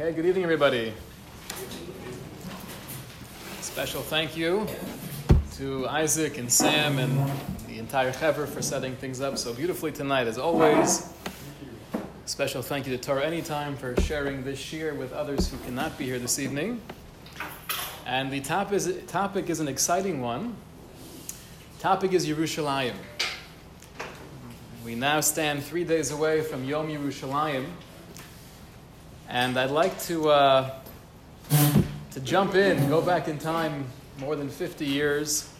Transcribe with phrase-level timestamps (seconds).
[0.00, 0.92] Okay, good evening, everybody.
[3.60, 4.64] Special thank you
[5.56, 7.28] to Isaac and Sam and
[7.66, 11.12] the entire Hever for setting things up so beautifully tonight, as always.
[12.26, 16.04] Special thank you to Torah Anytime for sharing this year with others who cannot be
[16.04, 16.80] here this evening.
[18.06, 20.54] And the top is, topic is an exciting one.
[21.80, 22.94] Topic is Yerushalayim.
[24.84, 27.66] We now stand three days away from Yom Yerushalayim,
[29.28, 30.70] and I'd like to uh,
[32.12, 33.84] to jump in, go back in time
[34.18, 35.52] more than 50 years,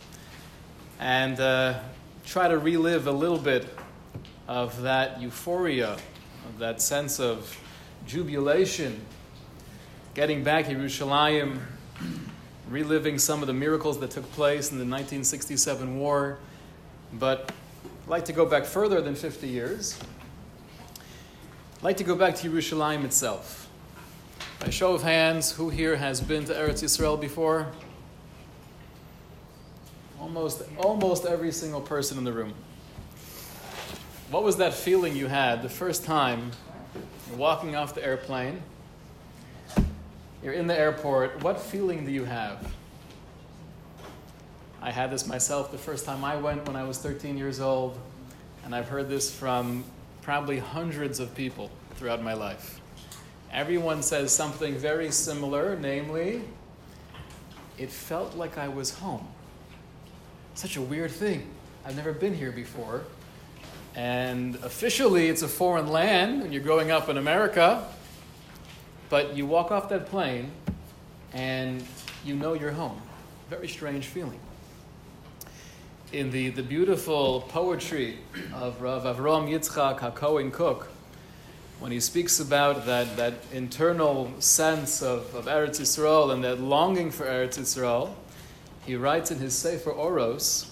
[0.98, 1.78] and uh,
[2.24, 3.68] try to relive a little bit
[4.48, 7.58] of that euphoria, of that sense of
[8.06, 8.98] jubilation,
[10.14, 11.60] getting back to Yerushalayim,
[12.70, 16.38] reliving some of the miracles that took place in the 1967 war,
[17.12, 17.52] but
[17.84, 19.98] I'd like to go back further than 50 years.
[21.78, 23.68] I'd like to go back to Yerushalayim itself.
[24.58, 27.68] By show of hands, who here has been to Eretz Yisrael before?
[30.20, 32.52] Almost, almost every single person in the room.
[34.32, 36.50] What was that feeling you had the first time
[37.36, 38.60] walking off the airplane?
[40.42, 41.44] You're in the airport.
[41.44, 42.74] What feeling do you have?
[44.82, 47.96] I had this myself the first time I went when I was 13 years old,
[48.64, 49.84] and I've heard this from
[50.28, 52.82] probably hundreds of people throughout my life.
[53.50, 56.42] Everyone says something very similar, namely,
[57.78, 59.26] it felt like I was home.
[60.52, 61.48] Such a weird thing.
[61.82, 63.04] I've never been here before.
[63.94, 67.88] And officially, it's a foreign land when you're growing up in America,
[69.08, 70.50] but you walk off that plane
[71.32, 71.82] and
[72.22, 73.00] you know you're home.
[73.48, 74.40] Very strange feeling
[76.12, 78.18] in the, the beautiful poetry
[78.54, 80.88] of Rav Avram Yitzchak HaKohen Kook,
[81.80, 87.10] when he speaks about that, that internal sense of, of Eretz Yisrael and that longing
[87.10, 88.14] for Eretz Yisrael,
[88.86, 90.70] he writes in his Sefer Oros,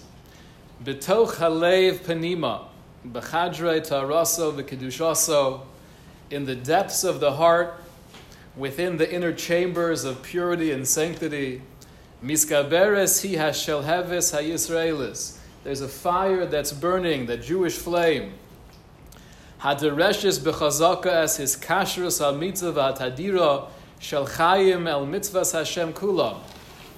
[0.83, 2.65] B'toch halev panima,
[3.07, 5.61] b'chadrei ta'araso v'kedushaso,
[6.31, 7.79] in the depths of the heart,
[8.55, 11.61] within the inner chambers of purity and sanctity,
[12.23, 15.37] Miskaberes hi hashelheves hayisraelis.
[15.63, 18.33] There's a fire that's burning, that Jewish flame.
[19.61, 23.69] Hadareshes bechazaka as his kashrus al mitzvah tadira
[23.99, 26.37] shel chayim el mitzvahs Hashem kula.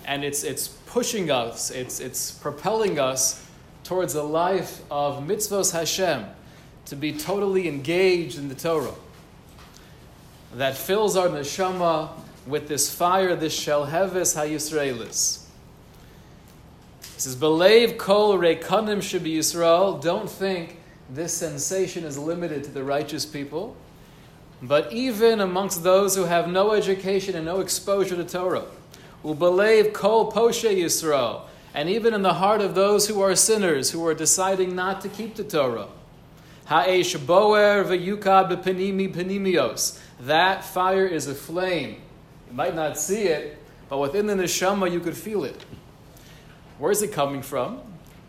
[0.05, 3.45] And it's, it's pushing us, it's, it's propelling us
[3.83, 6.25] towards a life of mitzvahs Hashem,
[6.85, 8.95] to be totally engaged in the Torah.
[10.53, 12.09] That fills our neshama
[12.49, 15.43] with this fire, this shelheves hayisraelis.
[17.15, 20.77] He says, "Believe kol rekonim should be Yisrael." Don't think
[21.09, 23.75] this sensation is limited to the righteous people,
[24.61, 28.65] but even amongst those who have no education and no exposure to Torah,
[29.21, 31.41] who believe kol poshe Yisrael,
[31.73, 35.09] and even in the heart of those who are sinners who are deciding not to
[35.09, 35.87] keep the Torah.
[36.65, 39.99] Ha'esh boer v'yukad b'penimi penimios.
[40.19, 41.97] That fire is a flame
[42.49, 43.57] you might not see it,
[43.89, 45.63] but within the neshama you could feel it.
[46.77, 47.81] Where is it coming from?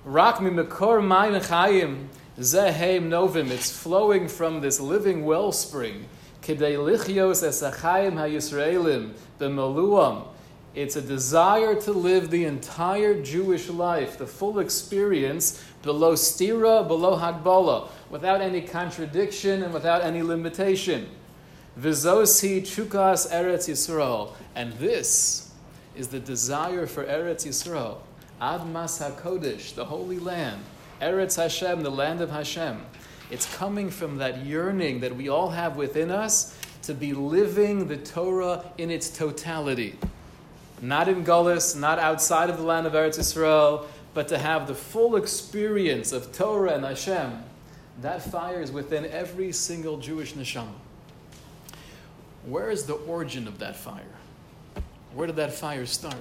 [0.05, 2.09] Rak mimekor mayim chayim
[2.39, 3.51] zehem novim.
[3.51, 6.07] It's flowing from this living wellspring.
[6.43, 10.27] Kidei lichios esachayim hayisraelim b'meluam.
[10.75, 17.19] It's a desire to live the entire Jewish life, the full experience, below stira, below
[17.19, 21.09] hagbala, without any contradiction and without any limitation.
[21.81, 24.33] Vizosi chukas Eretz Yisrael.
[24.55, 25.51] And this
[25.97, 27.99] is the desire for Eretz Yisrael.
[28.41, 30.63] Admas HaKodesh, the Holy Land.
[31.01, 32.85] Eretz Hashem, the land of Hashem.
[33.31, 37.97] It's coming from that yearning that we all have within us to be living the
[37.97, 39.97] Torah in its totality.
[40.83, 44.75] Not in Gullus, not outside of the land of Eretz Yisrael, but to have the
[44.75, 47.43] full experience of Torah and Hashem.
[48.03, 50.75] That fire is within every single Jewish neshama.
[52.45, 54.03] Where is the origin of that fire?
[55.15, 56.17] Where did that fire start?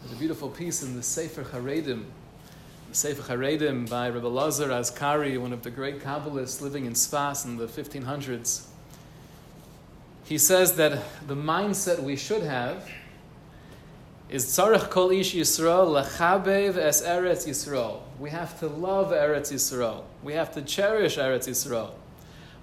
[0.00, 2.04] There's a beautiful piece in the Sefer Haredim,
[2.88, 7.44] the Sefer Haredim by Rabbi Lazar Azkari, one of the great Kabbalists living in Sfas
[7.44, 8.66] in the 1500s.
[10.24, 12.88] He says that the mindset we should have
[14.28, 18.00] is tzarech kol ish Yisrael lechabev es Eretz Yisrael.
[18.18, 20.04] We have to love Eretz Yisrael.
[20.22, 21.90] We have to cherish Eretz Yisrael.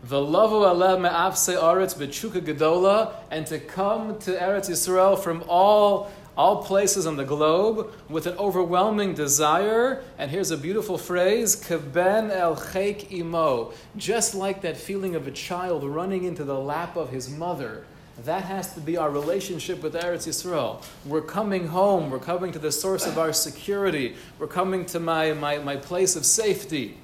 [0.08, 6.64] V'lavu aleh me'afse aretz b'tshuka gedola, and to come to Eretz Yisrael from all all
[6.64, 10.04] places on the globe with an overwhelming desire.
[10.20, 13.74] And here's a beautiful phrase, keben el chek imo.
[13.98, 17.86] Just like that feeling of a child running into the lap of his mother.
[18.24, 20.84] That has to be our relationship with Eretz Yisrael.
[21.06, 22.12] We're coming home.
[22.12, 24.16] We're coming to the source of our security.
[24.38, 26.98] We're coming to my, my, my place of safety.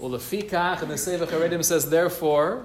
[0.00, 2.64] Well, the Fikach and the Sefer Haredim says, therefore,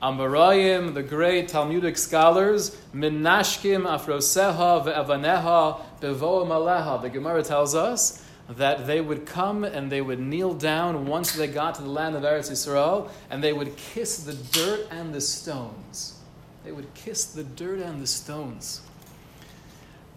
[0.00, 7.02] Amoraim, the great Talmudic scholars, Minashkim Afroseha ve'avaneha bevoa maleha.
[7.02, 11.46] The Gemara tells us that they would come and they would kneel down once they
[11.46, 15.20] got to the land of Eretz Yisrael, and they would kiss the dirt and the
[15.20, 16.18] stones.
[16.64, 18.80] They would kiss the dirt and the stones.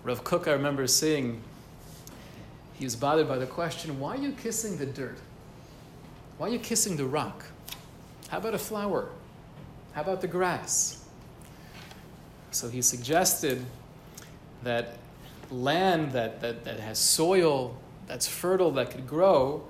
[0.05, 1.41] Rav Kook, I remember seeing,
[2.73, 5.17] he was bothered by the question, why are you kissing the dirt?
[6.37, 7.45] Why are you kissing the rock?
[8.29, 9.09] How about a flower?
[9.93, 11.05] How about the grass?
[12.51, 13.65] So he suggested
[14.63, 14.97] that
[15.51, 17.77] land that, that, that has soil,
[18.07, 19.63] that's fertile, that could grow,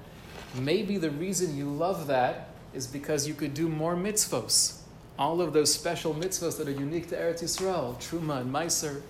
[0.55, 4.79] maybe the reason you love that is because you could do more mitzvos.
[5.17, 9.01] All of those special mitzvos that are unique to Eretz Yisrael, Truma and Meiser.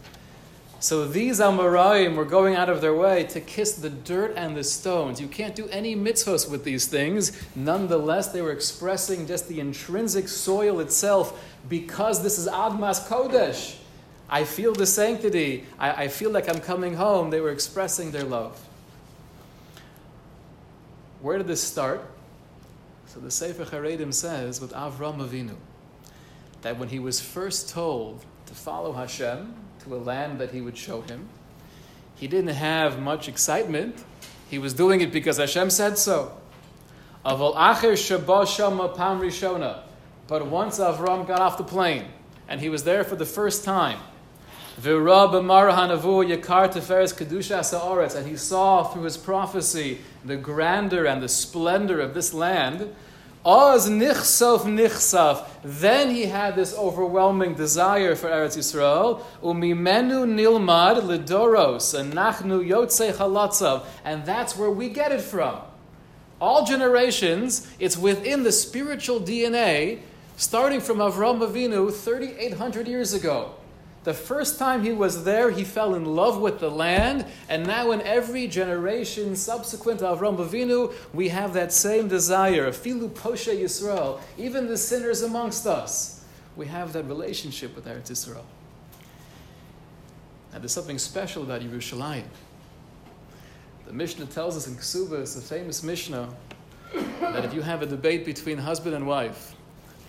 [0.83, 4.65] So these Amoraim were going out of their way to kiss the dirt and the
[4.65, 5.21] stones.
[5.21, 7.41] You can't do any mitzvahs with these things.
[7.55, 13.77] Nonetheless, they were expressing just the intrinsic soil itself because this is Admas Kodesh.
[14.29, 15.63] I feel the sanctity.
[15.79, 17.29] I, I feel like I'm coming home.
[17.29, 18.59] They were expressing their love.
[21.21, 22.03] Where did this start?
[23.07, 25.55] So the Sefer Haredim says with Avram Avinu
[26.61, 30.77] that when he was first told to follow Hashem, to a land that he would
[30.77, 31.27] show him.
[32.15, 34.03] He didn't have much excitement.
[34.49, 36.37] He was doing it because Hashem said so.
[37.25, 37.47] But
[40.47, 42.05] once Avram got off the plane
[42.47, 43.99] and he was there for the first time,
[44.75, 44.85] and
[48.27, 52.93] he saw through his prophecy the grandeur and the splendor of this land,
[53.45, 55.45] Oz nichsof nichsaf.
[55.63, 59.21] Then he had this overwhelming desire for Eretz Yisrael.
[59.41, 63.83] Umimenu nilmad lidoros anachnu yotze chalatzav.
[64.05, 65.59] And that's where we get it from.
[66.39, 69.99] All generations, it's within the spiritual DNA,
[70.37, 73.55] starting from Avram Avinu 3,800 years ago.
[74.03, 77.91] The first time he was there, he fell in love with the land, and now
[77.91, 82.69] in every generation subsequent to Avram Avinu, we have that same desire.
[82.71, 86.25] Filu Poshe Yisrael, even the sinners amongst us,
[86.57, 88.43] we have that relationship with Eretz Yisrael.
[90.53, 92.25] And there's something special about Yerushalayim.
[93.87, 96.29] The Mishnah tells us in Ksuba, it's a famous Mishnah,
[97.21, 99.55] that if you have a debate between husband and wife,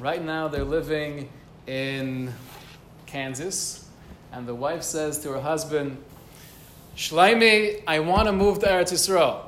[0.00, 1.28] right now they're living
[1.66, 2.32] in
[3.06, 3.83] Kansas,
[4.34, 5.96] and the wife says to her husband,
[6.96, 9.42] Shlomi, I want to move to Eretz Yisrael.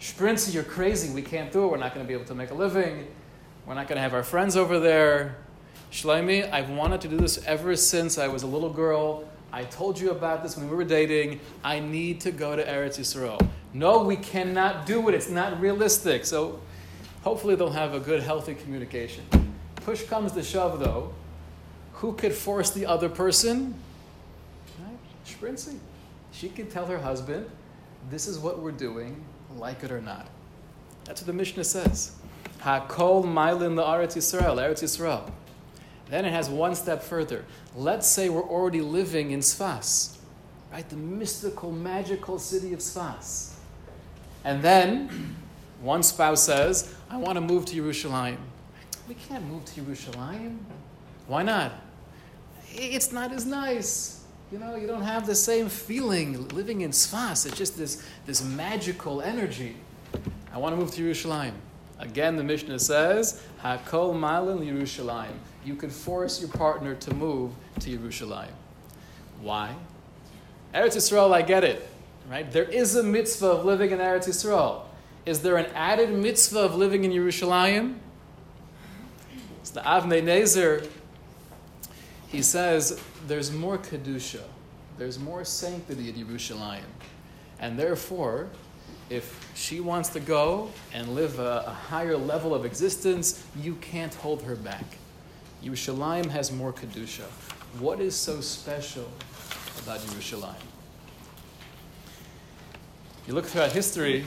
[0.00, 1.14] Sprinzi, you're crazy.
[1.14, 1.68] We can't do it.
[1.68, 3.06] We're not going to be able to make a living.
[3.64, 5.36] We're not going to have our friends over there.
[5.92, 9.28] Shlomi, I've wanted to do this ever since I was a little girl.
[9.52, 11.38] I told you about this when we were dating.
[11.62, 13.40] I need to go to Eretz Yisrael.
[13.72, 15.14] No, we cannot do it.
[15.14, 16.24] It's not realistic.
[16.24, 16.60] So
[17.22, 19.24] hopefully they'll have a good, healthy communication.
[19.76, 21.14] Push comes to shove, though
[21.96, 23.74] who could force the other person?
[24.80, 25.66] Right?
[26.32, 27.48] She could tell her husband,
[28.10, 29.24] this is what we're doing,
[29.56, 30.28] like it or not.
[31.04, 32.12] That's what the Mishnah says.
[32.60, 35.30] Hakol mailin la'aretz Yisrael, Eretz Yisrael.
[36.10, 37.44] Then it has one step further.
[37.74, 40.18] Let's say we're already living in Sfas,
[40.70, 40.88] right?
[40.88, 43.54] The mystical, magical city of Sfas.
[44.44, 45.36] And then
[45.80, 48.36] one spouse says, I want to move to Yerushalayim.
[49.08, 50.58] We can't move to Yerushalayim.
[51.26, 51.72] Why not?
[52.78, 54.24] It's not as nice.
[54.52, 57.46] You know, you don't have the same feeling living in Sfas.
[57.46, 59.76] It's just this, this magical energy.
[60.52, 61.52] I want to move to Yerushalayim.
[61.98, 65.34] Again, the Mishnah says, Hakol Malin Yerushalayim.
[65.64, 68.52] You can force your partner to move to Yerushalayim.
[69.40, 69.74] Why?
[70.74, 71.88] Eretz Yisrael, I get it.
[72.30, 72.50] Right?
[72.50, 74.82] There is a mitzvah of living in Eretz Yisrael.
[75.24, 77.96] Is there an added mitzvah of living in Yerushalayim?
[79.60, 80.88] It's the Avnei Nezer
[82.36, 84.42] he says there's more kedusha,
[84.98, 86.82] there's more sanctity at Yerushalayim,
[87.60, 88.50] and therefore,
[89.08, 94.12] if she wants to go and live a, a higher level of existence, you can't
[94.16, 94.84] hold her back.
[95.64, 97.24] Yerushalayim has more kedusha.
[97.78, 99.10] What is so special
[99.82, 100.56] about Yerushalayim?
[103.26, 104.26] You look throughout history,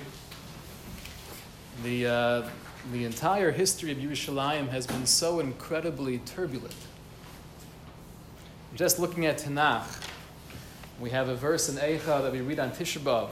[1.83, 2.49] the, uh,
[2.91, 6.73] the entire history of Yerushalayim has been so incredibly turbulent
[8.75, 10.03] just looking at Tanakh,
[10.99, 13.29] We have a verse in Eicha that we read on Tisha B'Av,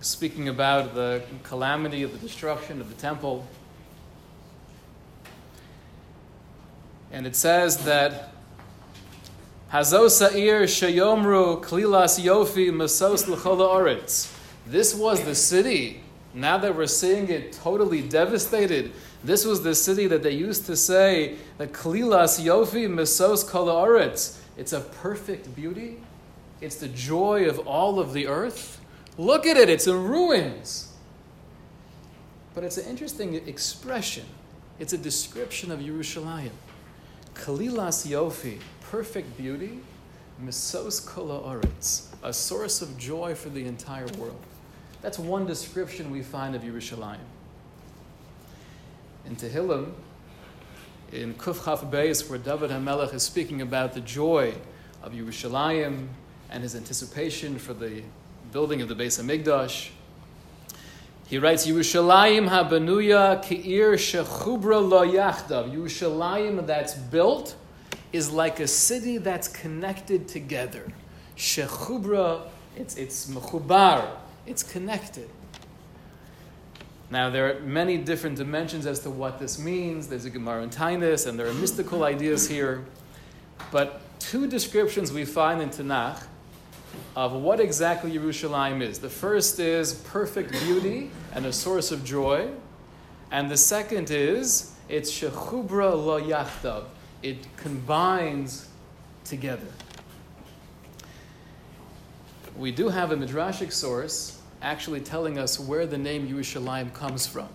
[0.00, 3.46] speaking about the calamity of the destruction of the temple.
[7.10, 8.32] And it says that
[9.72, 14.32] Hazosair Shayomru Klilas Yofi Masos L'chola.
[14.66, 16.02] This was the city.
[16.34, 18.92] Now that we're seeing it totally devastated,
[19.28, 24.38] this was the city that they used to say the Klilas Yofi Masos Kola Oretz.
[24.56, 25.98] It's a perfect beauty.
[26.62, 28.80] It's the joy of all of the earth.
[29.18, 30.94] Look at it, it's in ruins.
[32.54, 34.24] But it's an interesting expression.
[34.78, 36.52] It's a description of Yerushalayim.
[37.34, 39.80] Kalilas Yofi, perfect beauty,
[40.42, 41.60] Misos Kola
[42.22, 44.40] a source of joy for the entire world.
[45.02, 47.18] That's one description we find of Yerushalayim.
[49.28, 49.92] In Tehillim,
[51.12, 54.54] in Kuf Chaf Beis, where David HaMelech is speaking about the joy
[55.02, 56.06] of Yerushalayim
[56.48, 58.04] and his anticipation for the
[58.52, 59.90] building of the Beis Hamikdash,
[61.26, 65.74] he writes, Yerushalayim habanuya ki'ir shechubra lo yachdav.
[65.74, 67.54] Yerushalayim that's built
[68.14, 70.90] is like a city that's connected together.
[71.36, 74.08] Shechubra, it's, it's mechubar,
[74.46, 75.28] it's connected.
[77.10, 80.08] Now, there are many different dimensions as to what this means.
[80.08, 82.84] There's a Gemara in Taanis, and there are mystical ideas here.
[83.72, 86.22] But two descriptions we find in Tanakh
[87.16, 88.98] of what exactly Yerushalayim is.
[88.98, 92.50] The first is perfect beauty and a source of joy.
[93.30, 96.84] And the second is it's shechubra lo yachtav.
[97.22, 98.68] It combines
[99.24, 99.66] together.
[102.56, 107.48] We do have a midrashic source actually telling us where the name Yerushalayim comes from.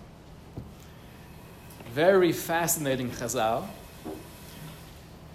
[1.92, 3.66] Very fascinating chazal.
[4.06, 4.12] It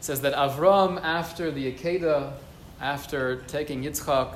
[0.02, 2.34] says that Avram, after the Akedah,
[2.82, 4.36] after taking Yitzchak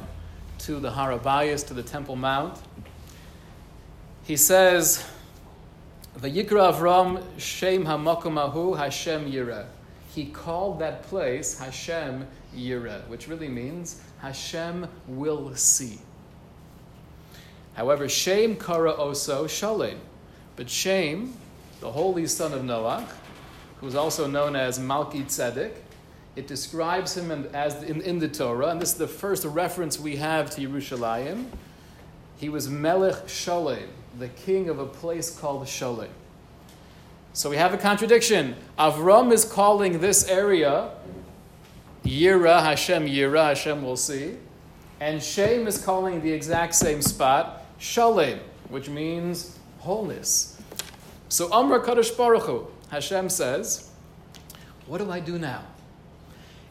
[0.60, 2.60] to the Har HaBayis, to the Temple Mount,
[4.24, 5.06] he says,
[6.18, 9.66] Vayikra Avram Shem Hamakumahu Hashem Yireh.
[10.14, 16.00] He called that place Hashem Yireh, which really means Hashem will see.
[17.76, 20.00] However, Shem Kara Oso Shalem.
[20.56, 21.34] But Shem,
[21.80, 23.08] the holy son of Noach,
[23.80, 25.74] who is also known as Malki Tzedek,
[26.36, 30.16] it describes him as in, in, the Torah, and this is the first reference we
[30.16, 31.46] have to Yerushalayim.
[32.38, 36.10] He was Melech Shalem, the king of a place called Shalem.
[37.34, 38.56] So we have a contradiction.
[38.80, 40.92] Avram is calling this area
[42.04, 44.38] Yira Hashem Yira Hashem We'll see,
[45.00, 48.40] and Shem is calling the exact same spot Shalem,
[48.70, 50.62] which means wholeness.
[51.30, 53.90] So Amra Kadosh Baruch Hu, Hashem says,
[54.88, 55.64] "What do I do now?"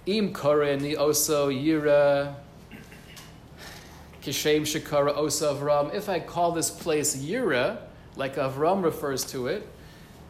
[0.06, 2.34] Im koreni oso yira
[4.22, 5.94] kishem shekara osa Avram.
[5.94, 7.78] If I call this place yira,
[8.16, 9.66] like Avram refers to it,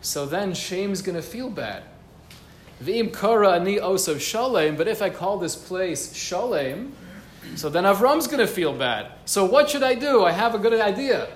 [0.00, 1.84] so then Shem's going to feel bad.
[2.82, 4.76] V'im kara ani oso shalem.
[4.76, 6.94] But if I call this place shalem,
[7.56, 9.12] so then Avram's going to feel bad.
[9.24, 10.24] So what should I do?
[10.24, 11.28] I have a good idea.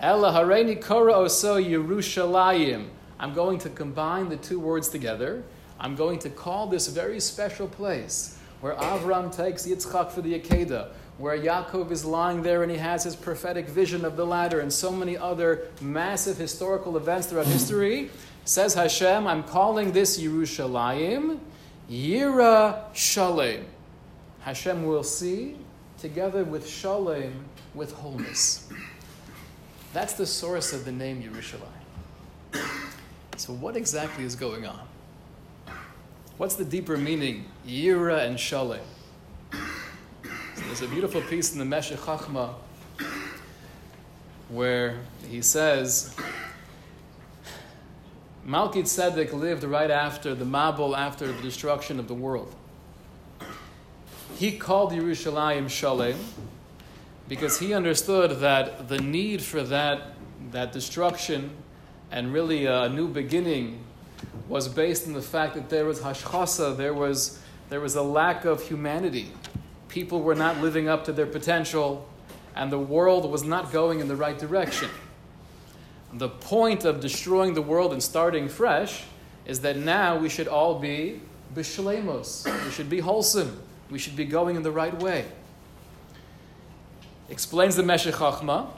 [0.00, 2.88] Kara oso Yerushalayim.
[3.18, 5.42] I'm going to combine the two words together.
[5.78, 10.88] I'm going to call this very special place where Avram takes Yitzchak for the Akedah,
[11.18, 14.72] where Yaakov is lying there and he has his prophetic vision of the ladder, and
[14.72, 18.10] so many other massive historical events throughout history.
[18.44, 21.40] Says Hashem, I'm calling this Yerushalayim
[21.90, 23.66] Yira Shalem.
[24.40, 25.56] Hashem will see
[25.98, 27.44] together with Shalem,
[27.74, 28.68] with wholeness.
[29.92, 32.64] That's the source of the name Yerushalayim.
[33.36, 34.80] So, what exactly is going on?
[36.36, 37.46] What's the deeper meaning?
[37.66, 38.80] Yira and Shalem.
[39.52, 42.54] So there's a beautiful piece in the Meshech Chachma
[44.48, 46.14] where he says,
[48.46, 52.54] Malki Tzedek lived right after the Mabul, after the destruction of the world.
[54.36, 56.16] He called Yerushalayim Shalem
[57.28, 60.14] because he understood that the need for that,
[60.50, 61.50] that destruction
[62.10, 63.84] and really a new beginning
[64.48, 68.44] was based on the fact that there was hashchasa, there was, there was a lack
[68.44, 69.30] of humanity.
[69.88, 72.08] People were not living up to their potential,
[72.56, 74.90] and the world was not going in the right direction.
[76.12, 79.04] The point of destroying the world and starting fresh
[79.46, 81.20] is that now we should all be
[81.54, 82.52] bishlemos.
[82.64, 83.62] We should be wholesome.
[83.90, 85.24] We should be going in the right way.
[87.28, 88.68] Explains the Meshech Chachma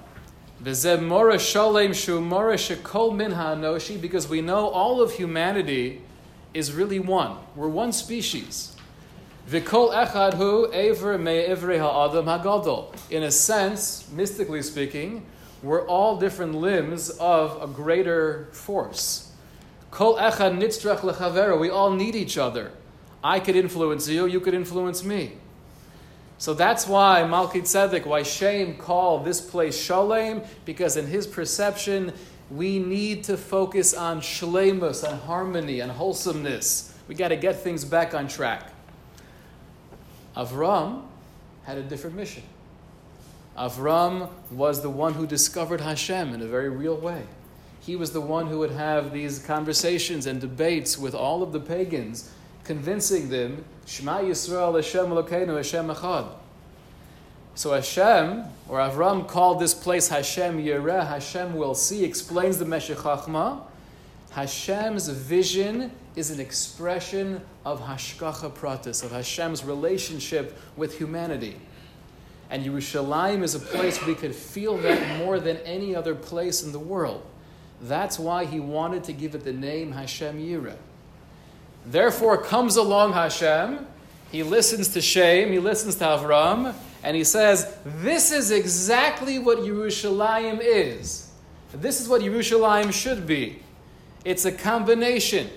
[4.01, 6.03] because we know all of humanity
[6.55, 7.37] is really one.
[7.57, 8.77] We're one species.
[9.51, 9.63] In
[13.23, 15.27] a sense, mystically speaking,
[15.63, 19.33] we're all different limbs of a greater force.
[19.91, 22.71] We all need each other.
[23.23, 25.33] I could influence you, you could influence me.
[26.39, 32.13] So that's why Malki Tzedek, why Shem called this place Shalem, because in his perception,
[32.51, 36.95] we need to focus on shlemus, on harmony, on wholesomeness.
[37.07, 38.71] We got to get things back on track.
[40.37, 41.03] Avram
[41.65, 42.43] had a different mission.
[43.57, 47.23] Avram was the one who discovered Hashem in a very real way.
[47.81, 51.61] He was the one who would have these conversations and debates with all of the
[51.61, 52.33] pagans,
[52.65, 56.29] convincing them, Shema Yisrael Hashem Elokeinu Hashem Echad.
[57.55, 62.97] So Hashem, or Avram called this place Hashem Yireh, Hashem will see, explains the Meshech
[62.99, 63.61] Chachma.
[64.31, 71.57] Hashem's vision is an expression of Hashgacha Pratis, of Hashem's relationship with humanity.
[72.49, 76.73] And Yerushalayim is a place we could feel that more than any other place in
[76.73, 77.27] the world.
[77.83, 80.77] That's why he wanted to give it the name Hashem Yireh.
[81.85, 83.87] Therefore comes along Hashem,
[84.31, 89.59] he listens to Shem, he listens to Avram, and he says, This is exactly what
[89.59, 91.31] Yerushalayim is.
[91.75, 93.61] This is what Yerushalayim should be.
[94.25, 95.51] It's a combination.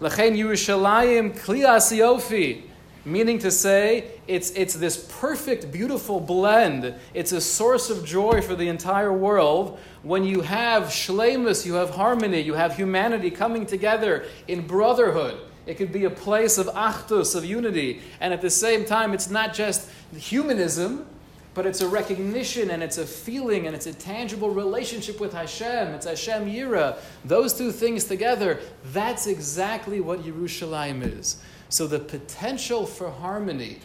[0.00, 2.62] Lachen Yerushalayim Klias Yofi,
[3.04, 6.94] meaning to say, it's, it's this perfect, beautiful blend.
[7.14, 9.80] It's a source of joy for the entire world.
[10.02, 15.40] When you have shlemus, you have harmony, you have humanity coming together in brotherhood.
[15.66, 18.02] It could be a place of achdus, of unity.
[18.20, 21.06] And at the same time, it's not just humanism,
[21.54, 25.88] but it's a recognition and it's a feeling and it's a tangible relationship with Hashem.
[25.88, 26.98] It's Hashem Yira.
[27.24, 28.60] Those two things together,
[28.92, 31.42] that's exactly what Yerushalayim is.
[31.70, 33.78] So the potential for harmony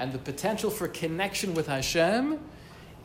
[0.00, 2.40] and the potential for connection with Hashem,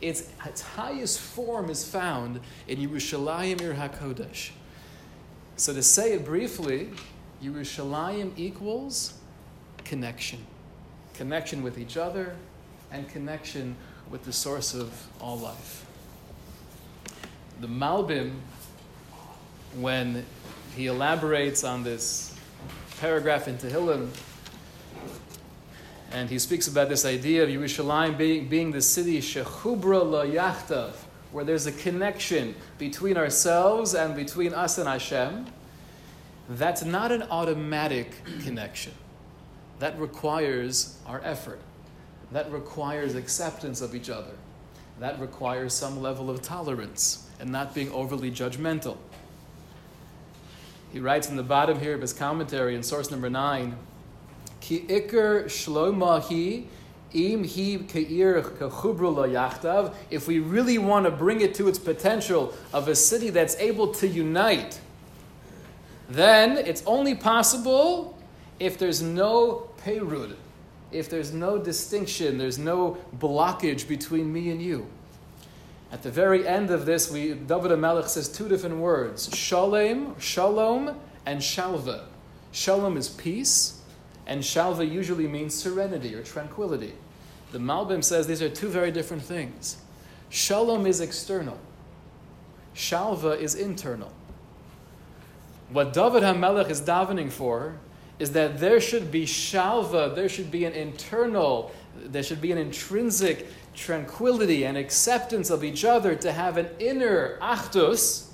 [0.00, 4.52] its, its highest form is found in Yerushalayim Ir HaKodesh.
[5.58, 6.88] So to say it briefly,
[7.44, 9.12] Yerushalayim equals
[9.84, 10.38] connection.
[11.12, 12.34] Connection with each other
[12.90, 13.76] and connection
[14.10, 15.84] with the source of all life.
[17.60, 18.36] The Malbim,
[19.78, 20.24] when
[20.74, 22.34] he elaborates on this
[23.00, 24.08] paragraph in Tehillim,
[26.12, 30.94] and he speaks about this idea of Yerushalayim being, being the city Shechubra Yachtav,
[31.32, 35.46] where there's a connection between ourselves and between us and Hashem.
[36.48, 38.12] That's not an automatic
[38.44, 38.92] connection.
[39.80, 41.60] That requires our effort.
[42.32, 44.32] That requires acceptance of each other.
[45.00, 48.96] That requires some level of tolerance and not being overly judgmental.
[50.92, 53.76] He writes in the bottom here of his commentary in source number nine,
[54.66, 54.78] Ki
[57.14, 59.94] im hi keir yachtav.
[60.10, 63.94] If we really want to bring it to its potential of a city that's able
[63.94, 64.80] to unite,
[66.08, 68.18] then it's only possible
[68.58, 70.34] if there's no peyrud,
[70.90, 74.86] if there's no distinction, there's no blockage between me and you.
[75.92, 80.96] At the very end of this, we, David HaMelech says two different words shalom, shalom,
[81.24, 82.04] and shalva.
[82.50, 83.75] Shalom is peace,
[84.26, 86.92] and shalva usually means serenity or tranquility.
[87.52, 89.78] The Malbim says these are two very different things.
[90.28, 91.58] Shalom is external,
[92.74, 94.12] shalva is internal.
[95.70, 97.76] What David HaMelech is davening for
[98.18, 102.58] is that there should be shalva, there should be an internal, there should be an
[102.58, 108.28] intrinsic tranquility and acceptance of each other to have an inner achdus,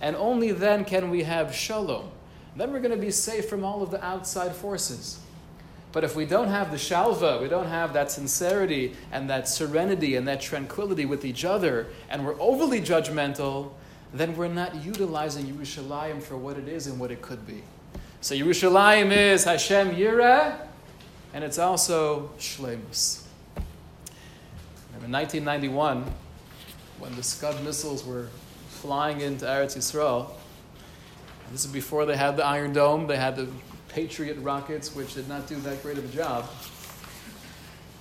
[0.00, 2.10] and only then can we have shalom.
[2.56, 5.20] Then we're going to be safe from all of the outside forces.
[5.92, 10.14] But if we don't have the shalva, we don't have that sincerity and that serenity
[10.14, 13.72] and that tranquility with each other, and we're overly judgmental,
[14.12, 17.62] then we're not utilizing Yerushalayim for what it is and what it could be.
[18.20, 20.56] So Yerushalayim is Hashem Yireh,
[21.34, 23.24] and it's also Shlemus.
[25.02, 26.04] In 1991,
[26.98, 28.28] when the Scud missiles were
[28.68, 30.30] flying into Eretz Yisrael,
[31.50, 33.48] this is before they had the Iron Dome, they had the
[33.92, 36.48] Patriot rockets, which did not do that great of a job.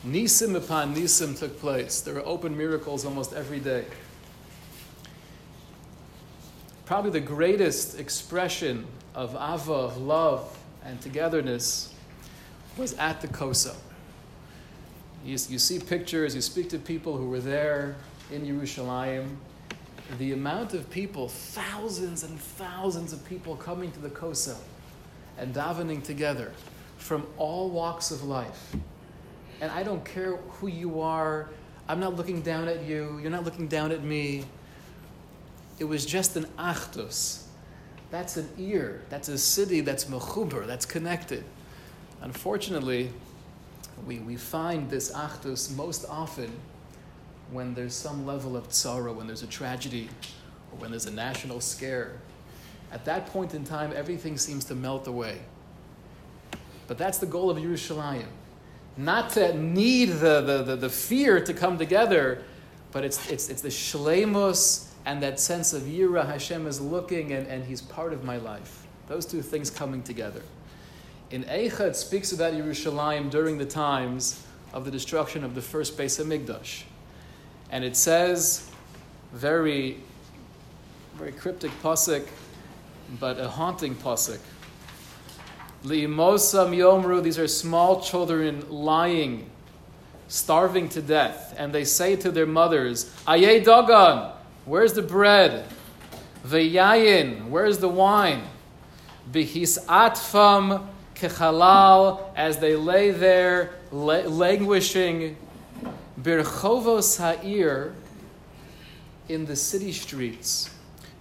[0.05, 2.01] Nisim upon Nisim took place.
[2.01, 3.85] There were open miracles almost every day
[6.89, 11.93] probably the greatest expression of ava, of love and togetherness,
[12.77, 13.75] was at the Kosel.
[15.23, 17.95] You, you see pictures, you speak to people who were there
[18.31, 19.35] in Yerushalayim.
[20.17, 24.57] The amount of people, thousands and thousands of people coming to the Kosel
[25.39, 26.51] and davening together,
[26.97, 28.75] from all walks of life.
[29.61, 31.49] And I don't care who you are,
[31.87, 34.45] I'm not looking down at you, you're not looking down at me.
[35.79, 37.45] It was just an achdus.
[38.11, 41.43] That's an ear, that's a city that's mechuber, that's connected.
[42.21, 43.09] Unfortunately,
[44.05, 46.51] we, we find this achdus most often
[47.51, 50.09] when there's some level of sorrow, when there's a tragedy,
[50.71, 52.13] or when there's a national scare.
[52.91, 55.39] At that point in time, everything seems to melt away.
[56.87, 58.25] But that's the goal of Yerushalayim.
[58.97, 62.43] Not to need the, the, the, the fear to come together,
[62.91, 67.47] but it's, it's, it's the shlemus and that sense of Yira Hashem is looking and,
[67.47, 68.85] and He's part of my life.
[69.07, 70.41] Those two things coming together.
[71.31, 75.97] In Eicha, it speaks about Yerushalayim during the times of the destruction of the first
[75.97, 76.83] Beis Hamikdash.
[77.71, 78.69] And it says,
[79.31, 79.97] very,
[81.15, 82.27] very cryptic pasuk,
[83.19, 84.39] but a haunting pasuk.
[85.83, 89.49] Li'imosam yomru, these are small children lying,
[90.27, 94.31] starving to death, and they say to their mothers, Aye dagan,
[94.65, 95.65] where's the bread?
[96.45, 98.43] Ve'yayin, where's the wine?
[99.31, 105.37] Bihis atfam kechalal, as they lay there languishing,
[106.21, 107.93] birchovos ha'ir,
[109.29, 110.71] in the city streets.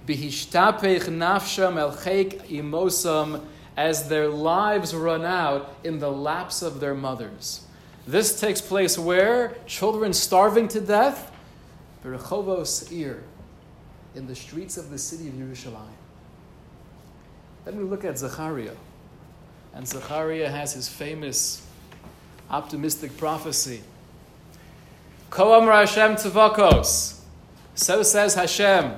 [0.08, 7.64] Bihishtapech nafsham el imosam, as their lives run out in the laps of their mothers.
[8.06, 9.54] This takes place where?
[9.66, 11.30] Children starving to death?
[12.02, 13.22] Berchovos Ir,
[14.14, 15.98] in the streets of the city of Yerushalayim.
[17.66, 18.76] Then we look at Zechariah.
[19.74, 21.66] And Zechariah has his famous
[22.50, 23.82] optimistic prophecy.
[25.30, 27.20] Koam Hashem Tzavakos.
[27.74, 28.94] So says Hashem.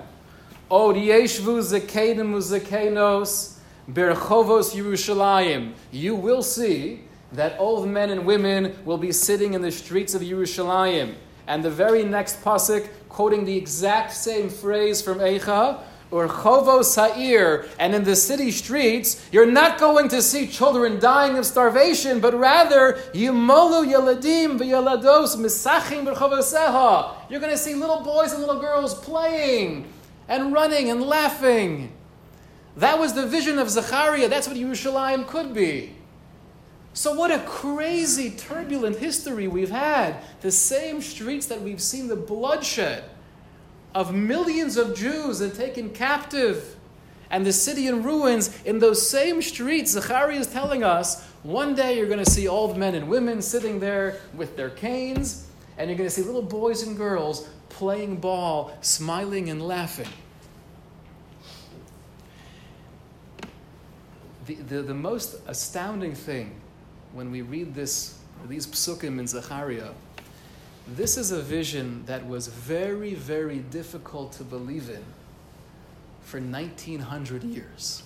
[0.70, 3.56] Od yeshvu zekenim uzekenos
[3.88, 7.00] Berchovos Yerushalayim, you will see
[7.32, 11.14] that old men and women will be sitting in the streets of Yerushalayim.
[11.48, 15.80] And the very next pasuk, quoting the exact same phrase from Eicha,
[16.12, 21.36] or Chovos Ha'ir, and in the city streets, you're not going to see children dying
[21.36, 27.16] of starvation, but rather, Yimolu Yeladim v'Yelados Misachim Berchovoseha.
[27.28, 29.86] You're going to see little boys and little girls playing
[30.30, 31.92] and running and laughing.
[32.76, 34.28] That was the vision of Zechariah.
[34.28, 35.96] That's what Yerushalayim could be.
[36.92, 40.22] So, what a crazy, turbulent history we've had.
[40.40, 43.04] The same streets that we've seen the bloodshed
[43.94, 46.76] of millions of Jews and taken captive,
[47.30, 48.62] and the city in ruins.
[48.64, 52.76] In those same streets, Zechariah is telling us one day you're going to see old
[52.76, 56.84] men and women sitting there with their canes, and you're going to see little boys
[56.84, 57.48] and girls
[57.80, 60.06] playing ball, smiling and laughing.
[64.50, 66.60] the, the, the most astounding thing
[67.12, 69.90] when we read this, these psukim in Zechariah,
[70.88, 75.04] this is a vision that was very, very difficult to believe in
[76.22, 78.02] for 1900 years.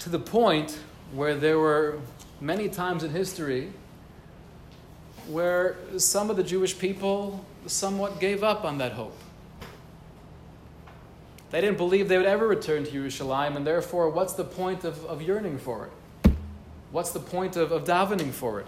[0.00, 0.78] To the point
[1.12, 1.98] where there were
[2.40, 3.72] many times in history
[5.28, 9.16] where some of the Jewish people somewhat gave up on that hope.
[11.50, 15.04] They didn't believe they would ever return to Jerusalem, and therefore, what's the point of,
[15.06, 16.32] of yearning for it?
[16.90, 18.66] What's the point of, of davening for it?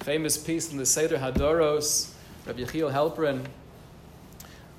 [0.00, 2.12] Famous piece in the Seder Hadoros,
[2.46, 3.44] Rabbi Yechiel Halperin,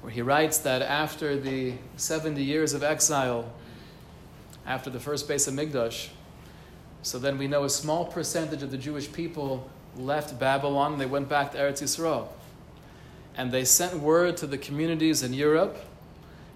[0.01, 3.51] where he writes that after the 70 years of exile,
[4.65, 6.09] after the first Beis Hamikdash,
[7.01, 11.29] so then we know a small percentage of the Jewish people left Babylon they went
[11.29, 12.27] back to Eretz Yisrael.
[13.35, 15.77] And they sent word to the communities in Europe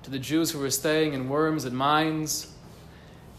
[0.04, 2.54] to the Jews who were staying in Worms and Mainz.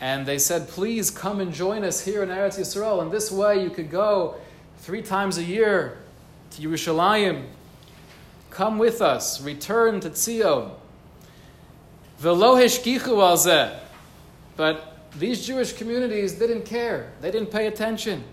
[0.00, 3.02] And they said, Please come and join us here in Eretz Yisrael.
[3.02, 4.37] And this way you could go
[4.78, 5.98] three times a year
[6.52, 7.44] to Yerushalayim.
[8.50, 10.70] Come with us, return to Tzion.
[14.57, 17.12] But these Jewish communities didn't care.
[17.20, 18.24] They didn't pay attention.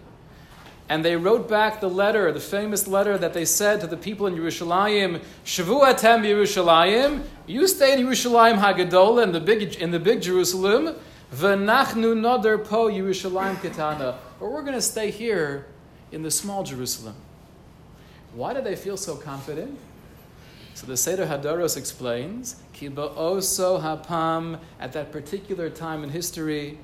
[0.92, 4.28] And they wrote back the letter, the famous letter that they said to the people
[4.28, 10.22] in Yerushalayim, Shavuatem Yerushalayim, you stay in Yerushalayim Hagadol, in the big, in the big
[10.22, 10.98] Jerusalem,
[11.34, 15.66] V'nachnu noder po Yerushalayim Ketana, or we're going to stay here
[16.12, 17.16] in the small Jerusalem.
[18.34, 19.80] Why do they feel so confident?
[20.74, 26.80] So the Seder Hadoros explains, Kiba oso hapam, at that particular time in history,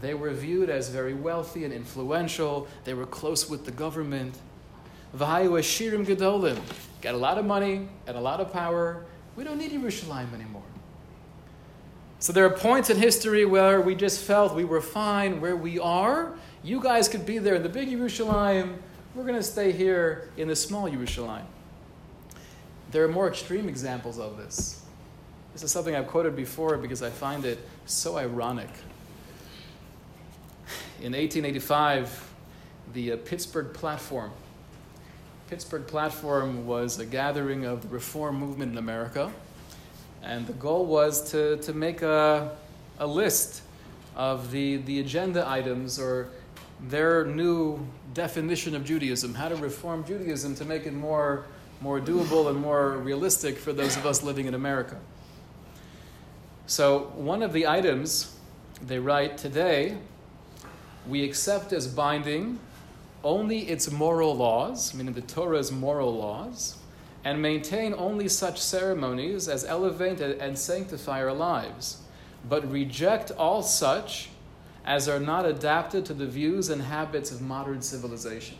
[0.00, 2.68] they were viewed as very wealthy and influential.
[2.84, 4.36] They were close with the government.
[7.00, 9.06] Got a lot of money and a lot of power.
[9.36, 10.62] We don't need Yerushalayim anymore.
[12.18, 15.78] So there are points in history where we just felt we were fine where we
[15.78, 16.34] are.
[16.62, 18.76] You guys could be there in the big Yerushalayim.
[19.14, 21.44] We're going to stay here in the small Yerushalayim.
[22.90, 24.82] There are more extreme examples of this.
[25.56, 28.68] This is something I've quoted before because I find it so ironic.
[31.00, 32.30] In 1885,
[32.92, 34.32] the uh, Pittsburgh Platform.
[35.48, 39.32] Pittsburgh Platform was a gathering of the reform movement in America,
[40.22, 42.54] and the goal was to, to make a,
[42.98, 43.62] a list
[44.14, 46.28] of the, the agenda items or
[46.82, 47.80] their new
[48.12, 51.46] definition of Judaism, how to reform Judaism to make it more,
[51.80, 54.98] more doable and more realistic for those of us living in America.
[56.68, 58.36] So, one of the items
[58.84, 59.98] they write today,
[61.06, 62.58] we accept as binding
[63.22, 66.76] only its moral laws, meaning the Torah's moral laws,
[67.22, 72.02] and maintain only such ceremonies as elevate and sanctify our lives,
[72.48, 74.30] but reject all such
[74.84, 78.56] as are not adapted to the views and habits of modern civilization.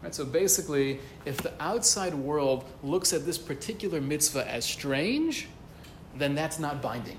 [0.00, 5.48] Right, so basically, if the outside world looks at this particular mitzvah as strange,
[6.14, 7.18] then that's not binding.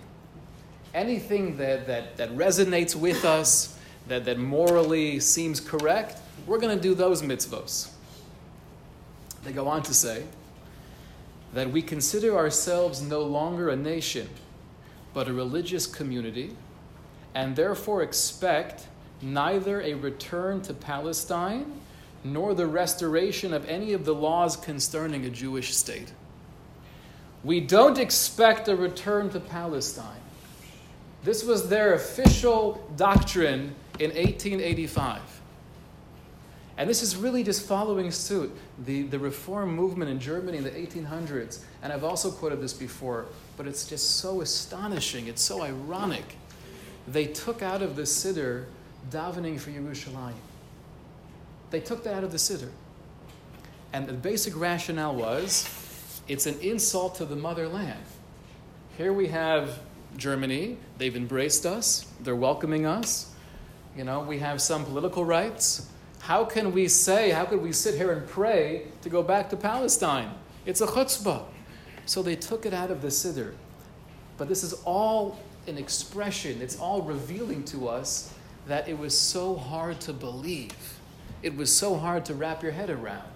[0.93, 3.77] Anything that, that, that resonates with us,
[4.07, 7.89] that, that morally seems correct, we're going to do those mitzvahs.
[9.43, 10.23] They go on to say
[11.53, 14.29] that we consider ourselves no longer a nation,
[15.13, 16.55] but a religious community
[17.35, 18.87] and therefore expect
[19.21, 21.79] neither a return to Palestine
[22.23, 26.13] nor the restoration of any of the laws concerning a Jewish state.
[27.43, 30.21] We don't expect a return to Palestine.
[31.23, 35.21] This was their official doctrine in 1885.
[36.77, 38.51] And this is really just following suit.
[38.85, 43.25] The, the reform movement in Germany in the 1800s, and I've also quoted this before,
[43.57, 46.35] but it's just so astonishing, it's so ironic
[47.07, 48.65] they took out of the Siddur
[49.11, 50.33] davening for Yerushalayim.
[51.71, 52.69] They took that out of the Siddur.
[53.91, 55.69] And the basic rationale was
[56.27, 58.03] it's an insult to the motherland.
[58.97, 59.79] Here we have
[60.17, 63.31] Germany, they've embraced us, they're welcoming us.
[63.95, 65.87] You know, we have some political rights.
[66.19, 69.57] How can we say, how could we sit here and pray to go back to
[69.57, 70.33] Palestine?
[70.65, 71.43] It's a chutzpah.
[72.05, 73.53] So they took it out of the Siddur.
[74.37, 78.33] But this is all an expression, it's all revealing to us
[78.67, 80.75] that it was so hard to believe.
[81.41, 83.27] It was so hard to wrap your head around.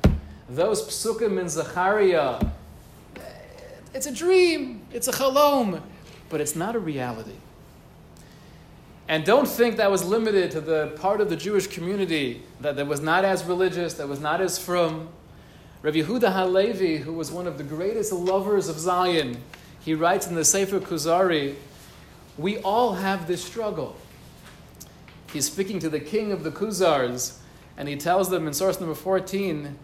[0.49, 2.39] Those psukim in Zechariah,
[3.93, 5.81] it's a dream, it's a chalom,
[6.29, 7.35] but it's not a reality.
[9.07, 12.87] And don't think that was limited to the part of the Jewish community that, that
[12.87, 15.09] was not as religious, that was not as frum.
[15.81, 19.37] Rav Yehuda Halevi, who was one of the greatest lovers of Zion,
[19.79, 21.55] he writes in the Sefer Kuzari
[22.37, 23.95] we all have this struggle.
[25.33, 27.37] He's speaking to the king of the Kuzars,
[27.77, 29.77] and he tells them in source number 14,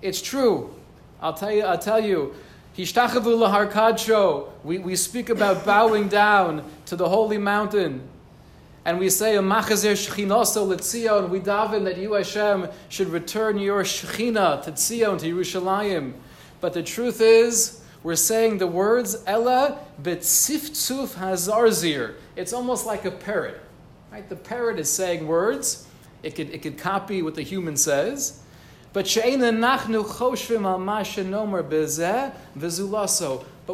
[0.00, 0.74] it's true.
[1.20, 2.34] I'll tell you, I'll tell you.
[2.76, 8.08] We, we speak about bowing down to the holy mountain.
[8.84, 14.62] And we say, Machazer Shechinoso Letzion, we daven that you, Hashem, should return your Shechina
[14.64, 16.14] to Tzion, to Yerushalayim.
[16.60, 22.14] But the truth is, we're saying the words Ella betziftzuf hazarzir.
[22.34, 23.60] It's almost like a parrot.
[24.10, 24.28] Right?
[24.28, 25.86] The parrot is saying words.
[26.22, 28.40] It could, it could copy what the human says.
[28.92, 29.06] But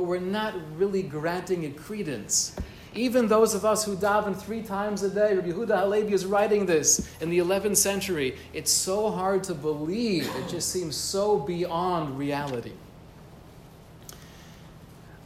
[0.02, 2.54] we're not really granting it credence.
[2.94, 6.66] Even those of us who daven three times a day, Rabbi Yehuda Halevi is writing
[6.66, 8.36] this in the 11th century.
[8.52, 10.28] It's so hard to believe.
[10.36, 12.72] It just seems so beyond reality.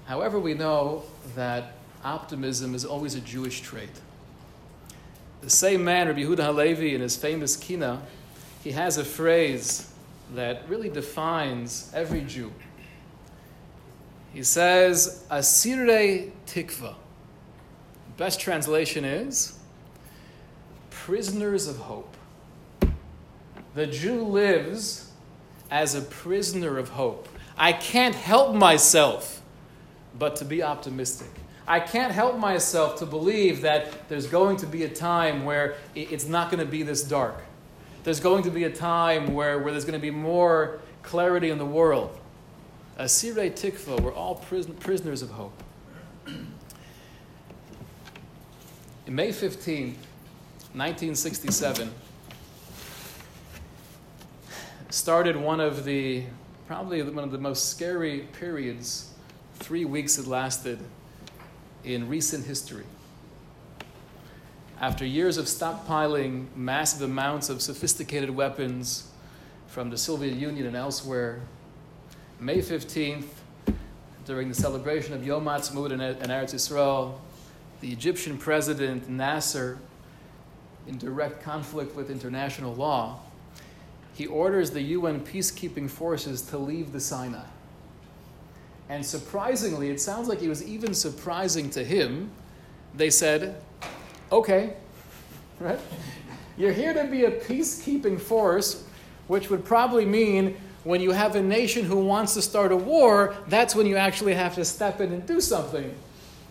[0.07, 1.73] However, we know that
[2.05, 4.01] optimism is always a Jewish trait.
[5.41, 8.03] The same man, Rabbi Yehuda Halevi, in his famous Kina,
[8.63, 9.93] he has a phrase
[10.35, 12.53] that really defines every Jew.
[14.33, 16.95] He says, Asire tikva.
[18.17, 19.59] Best translation is,
[20.91, 22.17] prisoners of hope.
[23.75, 25.11] The Jew lives
[25.71, 27.29] as a prisoner of hope.
[27.57, 29.43] I can't help myself
[30.19, 31.31] but to be optimistic.
[31.67, 36.27] I can't help myself to believe that there's going to be a time where it's
[36.27, 37.43] not going to be this dark.
[38.05, 41.59] There's going to be a time where, where there's going to be more clarity in
[41.59, 42.19] the world.
[42.99, 45.63] Asire Tikva, we're all prison, prisoners of hope.
[49.07, 49.87] In May 15,
[50.75, 51.91] 1967,
[54.91, 56.25] started one of the,
[56.67, 59.11] probably one of the most scary periods
[59.61, 60.79] three weeks it lasted
[61.85, 62.85] in recent history.
[64.83, 69.09] After years of stockpiling massive amounts of sophisticated weapons
[69.69, 71.41] from the Soviet Union and elsewhere,
[72.41, 73.29] May 15th,
[74.27, 77.15] during the celebration of Yom Ha'atzmaut in Eretz Yisrael,
[77.81, 79.79] the Egyptian president Nasser,
[80.89, 83.21] in direct conflict with international law,
[84.15, 87.47] he orders the UN peacekeeping forces to leave the Sinai.
[88.89, 92.33] And surprisingly, it sounds like it was even surprising to him,
[92.97, 93.63] they said,
[94.33, 94.75] okay,
[95.61, 95.79] right?
[96.57, 98.85] You're here to be a peacekeeping force,
[99.29, 103.37] which would probably mean when you have a nation who wants to start a war,
[103.47, 105.95] that's when you actually have to step in and do something.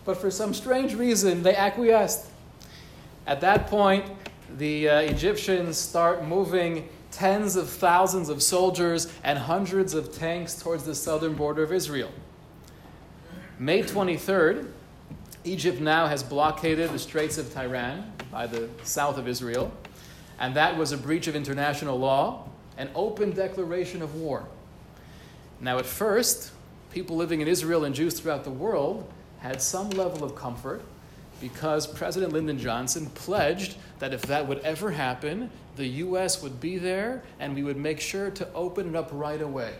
[0.05, 2.27] But for some strange reason, they acquiesced.
[3.27, 4.05] At that point,
[4.57, 10.83] the uh, Egyptians start moving tens of thousands of soldiers and hundreds of tanks towards
[10.85, 12.11] the southern border of Israel.
[13.59, 14.71] May 23rd,
[15.43, 19.71] Egypt now has blockaded the Straits of Tiran by the south of Israel,
[20.39, 24.45] and that was a breach of international law, an open declaration of war.
[25.59, 26.51] Now, at first,
[26.91, 30.83] people living in Israel and Jews throughout the world had some level of comfort
[31.39, 36.43] because President Lyndon Johnson pledged that if that would ever happen, the U.S.
[36.43, 39.73] would be there and we would make sure to open it up right away.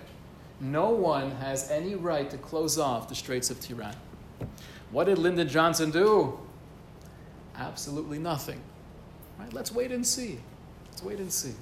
[0.60, 3.96] No one has any right to close off the Straits of Tiran.
[4.92, 6.38] What did Lyndon Johnson do?
[7.56, 8.60] Absolutely nothing.
[9.40, 9.52] Right?
[9.54, 10.40] Let's wait and see.
[10.90, 11.54] Let's wait and see.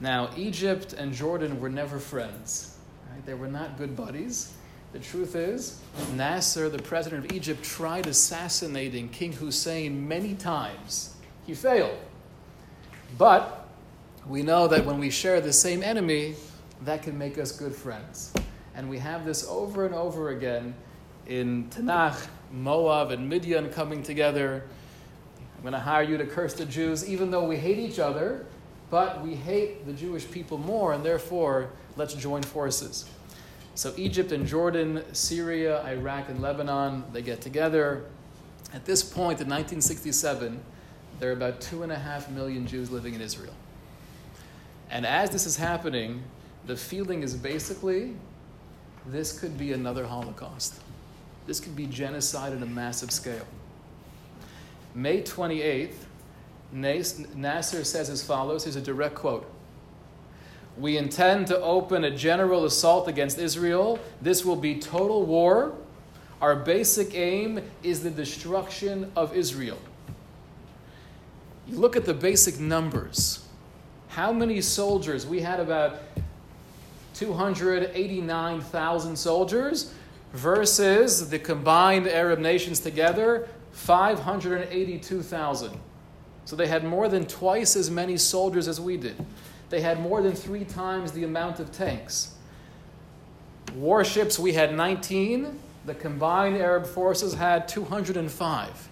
[0.00, 2.76] Now, Egypt and Jordan were never friends.
[3.10, 3.24] Right?
[3.26, 4.52] They were not good buddies.
[4.92, 5.80] The truth is,
[6.14, 11.14] Nasser, the president of Egypt, tried assassinating King Hussein many times.
[11.46, 11.98] He failed.
[13.16, 13.68] But
[14.26, 16.34] we know that when we share the same enemy,
[16.82, 18.34] that can make us good friends.
[18.74, 20.74] And we have this over and over again
[21.26, 24.64] in Tanakh, Moab, and Midian coming together.
[25.56, 28.46] I'm going to hire you to curse the Jews, even though we hate each other,
[28.90, 33.08] but we hate the Jewish people more, and therefore, let's join forces.
[33.74, 38.04] So Egypt and Jordan, Syria, Iraq, and Lebanon, they get together.
[38.74, 40.60] At this point in 1967,
[41.18, 43.54] there are about two and a half million Jews living in Israel.
[44.90, 46.22] And as this is happening,
[46.66, 48.14] the feeling is basically
[49.06, 50.80] this could be another Holocaust.
[51.46, 53.46] This could be genocide on a massive scale.
[54.94, 55.94] May 28th,
[56.72, 59.52] Nasser says as follows here's a direct quote
[60.76, 63.98] we intend to open a general assault against Israel.
[64.22, 65.74] This will be total war.
[66.40, 69.78] Our basic aim is the destruction of Israel.
[71.68, 73.46] You look at the basic numbers.
[74.08, 75.26] How many soldiers?
[75.26, 76.00] We had about
[77.14, 79.94] 289,000 soldiers
[80.32, 85.78] versus the combined Arab nations together, 582,000.
[86.44, 89.24] So they had more than twice as many soldiers as we did
[89.72, 92.34] they had more than three times the amount of tanks.
[93.74, 95.58] Warships, we had 19.
[95.86, 98.88] The combined Arab forces had 205.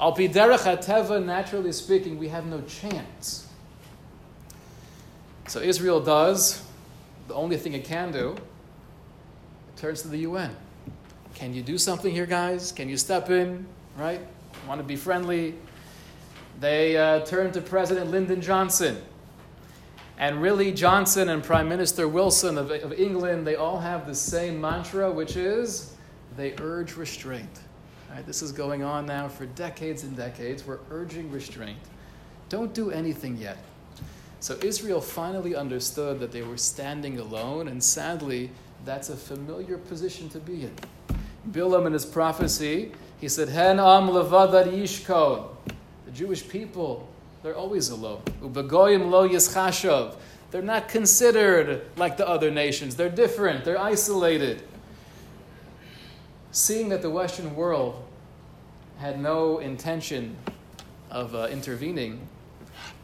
[0.00, 3.48] Al Piderach naturally speaking, we have no chance.
[5.48, 6.62] So Israel does
[7.26, 8.36] the only thing it can do.
[8.36, 10.54] It turns to the UN.
[11.34, 12.70] Can you do something here, guys?
[12.70, 13.66] Can you step in?
[13.98, 14.20] Right?
[14.68, 15.54] Want to be friendly?
[16.60, 19.02] They uh, turn to President Lyndon Johnson.
[20.16, 24.60] And really, Johnson and Prime Minister Wilson of, of England, they all have the same
[24.60, 25.94] mantra, which is
[26.36, 27.60] they urge restraint.
[28.10, 30.64] Right, this is going on now for decades and decades.
[30.64, 31.78] We're urging restraint.
[32.48, 33.58] Don't do anything yet.
[34.38, 38.50] So Israel finally understood that they were standing alone, and sadly,
[38.84, 40.74] that's a familiar position to be in.
[41.50, 45.48] Bilam in his prophecy, he said, Hen am levadad yishkon.
[46.06, 47.08] The Jewish people,
[47.42, 48.22] they're always alone.
[48.42, 50.16] Ubegoyim lo yischashav.
[50.50, 52.96] They're not considered like the other nations.
[52.96, 53.64] They're different.
[53.64, 54.62] They're isolated.
[56.52, 58.04] Seeing that the Western world
[58.98, 60.36] had no intention
[61.10, 62.28] of uh, intervening,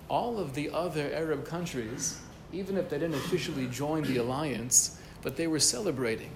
[0.09, 2.21] all of the other Arab countries,
[2.53, 6.31] even if they didn't officially join the alliance, but they were celebrating.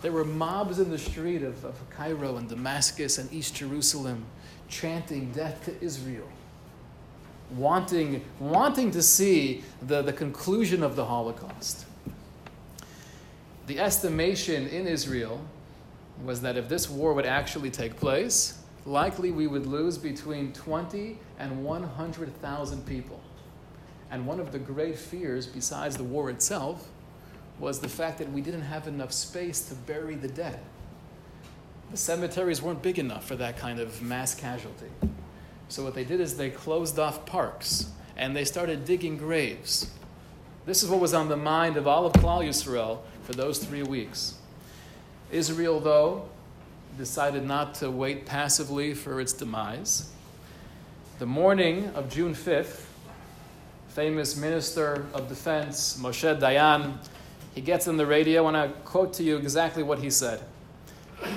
[0.00, 4.24] There were mobs in the street of, of Cairo and Damascus and East Jerusalem
[4.68, 6.28] chanting death to Israel
[7.56, 11.86] wanting, wanting to see the, the conclusion of the Holocaust.
[13.66, 15.40] The estimation in Israel
[16.24, 21.18] was that if this war would actually take place, likely we would lose between 20
[21.38, 23.20] and 100,000 people.
[24.10, 26.88] And one of the great fears, besides the war itself,
[27.60, 30.58] was the fact that we didn't have enough space to bury the dead.
[31.90, 34.86] the cemeteries weren't big enough for that kind of mass casualty.
[35.68, 39.90] So what they did is they closed off parks and they started digging graves.
[40.66, 43.82] This is what was on the mind of all of Klal Yisrael for those three
[43.82, 44.34] weeks.
[45.30, 46.28] Israel, though,
[46.96, 50.10] decided not to wait passively for its demise.
[51.18, 52.84] The morning of June 5th,
[53.88, 56.94] famous Minister of Defense Moshe Dayan,
[57.54, 60.42] he gets on the radio, and I quote to you exactly what he said.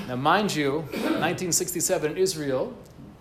[0.08, 2.74] Now, mind you, 1967 in Israel,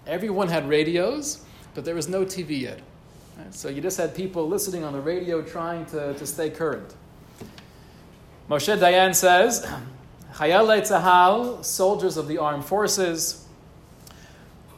[0.06, 2.80] everyone had radios, but there was no TV yet.
[3.50, 6.94] So you just had people listening on the radio trying to, to stay current.
[8.48, 9.66] Moshe Dayan says,
[10.34, 13.46] Chayalei Tzahal, soldiers of the armed forces,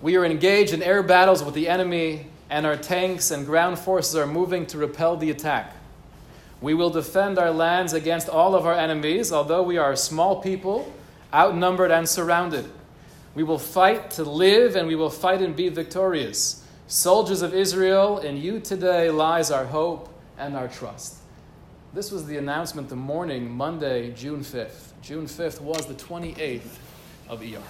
[0.01, 4.15] we are engaged in air battles with the enemy, and our tanks and ground forces
[4.17, 5.75] are moving to repel the attack.
[6.65, 10.41] We will defend our lands against all of our enemies, although we are a small
[10.41, 10.91] people,
[11.31, 12.65] outnumbered and surrounded.
[13.35, 16.67] We will fight to live, and we will fight and be victorious.
[16.87, 20.09] Soldiers of Israel, in you today lies our hope
[20.39, 21.17] and our trust.
[21.93, 24.93] This was the announcement the morning, Monday, June 5th.
[25.03, 26.79] June 5th was the 28th
[27.29, 27.61] of ER.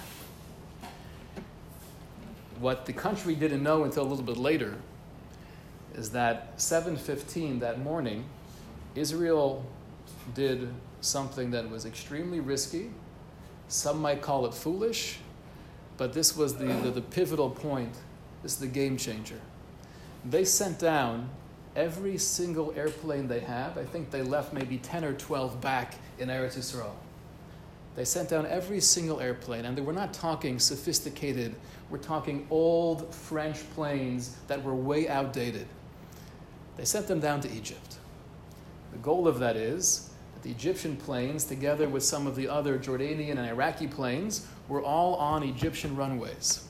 [2.61, 4.77] What the country didn't know until a little bit later
[5.97, 8.27] is that 7:15 that morning,
[8.95, 9.65] Israel
[10.35, 10.69] did
[11.01, 12.91] something that was extremely risky.
[13.69, 15.19] Some might call it foolish,
[15.97, 17.95] but this was the, the, the pivotal point.
[18.43, 19.41] This is the game changer.
[20.25, 21.29] They sent down
[21.77, 23.77] every single airplane they have.
[23.77, 26.93] I think they left maybe 10 or 12 back in Eretz Yisrael.
[27.97, 31.55] They sent down every single airplane, and they were not talking sophisticated,
[31.91, 35.67] we're talking old French planes that were way outdated.
[36.77, 37.99] They sent them down to Egypt.
[38.95, 42.79] The goal of that is that the Egyptian planes, together with some of the other
[42.79, 46.65] Jordanian and Iraqi planes, were all on Egyptian runways.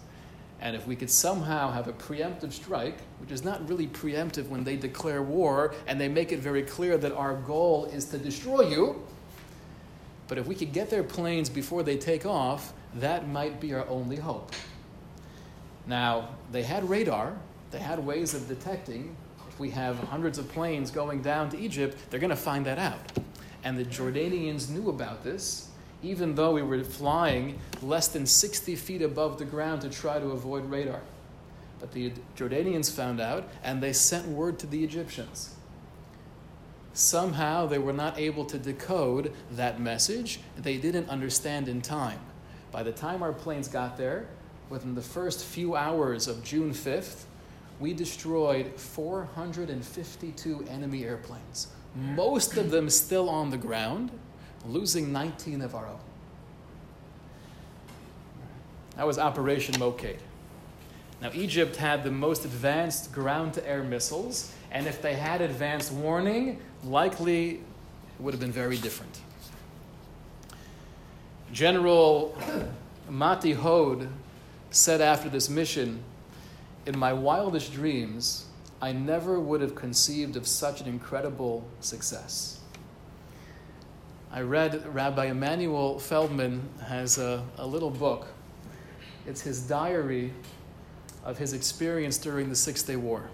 [0.58, 4.64] And if we could somehow have a preemptive strike, which is not really preemptive when
[4.64, 8.68] they declare war and they make it very clear that our goal is to destroy
[8.70, 9.04] you,
[10.26, 13.86] but if we could get their planes before they take off, that might be our
[13.88, 14.52] only hope.
[15.86, 17.36] Now, they had radar,
[17.70, 19.14] they had ways of detecting.
[19.54, 22.78] If we have hundreds of planes going down to Egypt, they're going to find that
[22.78, 23.00] out.
[23.62, 25.68] And the Jordanians knew about this,
[26.02, 30.26] even though we were flying less than 60 feet above the ground to try to
[30.32, 31.00] avoid radar.
[31.80, 35.54] But the Jordanians found out, and they sent word to the Egyptians
[36.94, 40.40] somehow they were not able to decode that message.
[40.56, 42.20] They didn't understand in time.
[42.70, 44.26] By the time our planes got there,
[44.70, 47.24] within the first few hours of June 5th,
[47.80, 54.10] we destroyed 452 enemy airplanes, most of them still on the ground,
[54.66, 55.98] losing 19 of our own.
[58.96, 60.20] That was Operation Moked.
[61.20, 65.92] Now, Egypt had the most advanced ground to air missiles, and if they had advanced
[65.92, 67.60] warning, likely it
[68.20, 69.20] would have been very different.
[71.52, 72.36] General
[73.10, 74.08] Motti Hod
[74.70, 76.02] said after this mission,
[76.86, 78.44] In my wildest dreams,
[78.82, 82.60] I never would have conceived of such an incredible success.
[84.30, 88.26] I read Rabbi Emanuel Feldman has a, a little book.
[89.26, 90.34] It's his diary
[91.24, 93.30] of his experience during the Six Day War.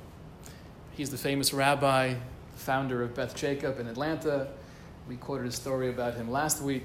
[0.93, 2.15] He's the famous rabbi,
[2.55, 4.47] founder of Beth Jacob in Atlanta.
[5.09, 6.85] We quoted a story about him last week.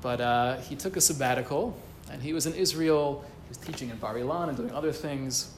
[0.00, 1.76] But uh, he took a sabbatical,
[2.10, 3.26] and he was in Israel.
[3.50, 5.52] Was teaching in Bar Ilan and doing other things.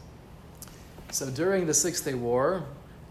[1.12, 2.64] So during the Six Day War,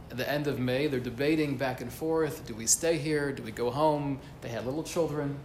[0.10, 3.32] at the end of May, they're debating back and forth do we stay here?
[3.32, 4.20] Do we go home?
[4.42, 5.38] They had little children.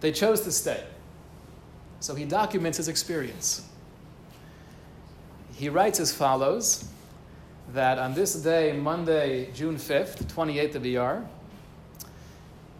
[0.00, 0.82] They chose to stay.
[2.00, 3.62] So he documents his experience
[5.56, 6.86] he writes as follows
[7.72, 11.26] that on this day, Monday, June 5th, 28th of ER,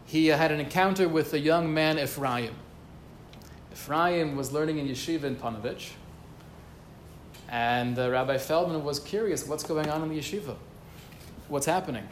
[0.04, 2.54] he had an encounter with a young man, Ephraim.
[3.76, 5.90] Ephraim was learning in yeshiva in Panovich,
[7.50, 10.56] and uh, Rabbi Feldman was curious what's going on in the yeshiva?
[11.48, 12.08] What's happening?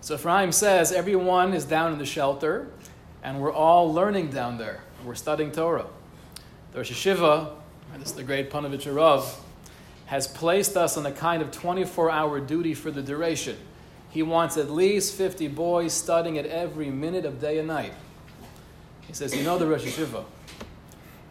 [0.00, 2.66] So Ephraim says everyone is down in the shelter,
[3.22, 4.80] and we're all learning down there.
[5.04, 5.86] We're studying Torah.
[6.72, 7.52] The Rosh Yeshiva,
[7.96, 9.40] this is the great Panovich Rav,
[10.06, 13.56] has placed us on a kind of 24 hour duty for the duration.
[14.10, 17.94] He wants at least 50 boys studying it every minute of day and night.
[19.06, 20.24] He says, You know the Rosh Yeshiva.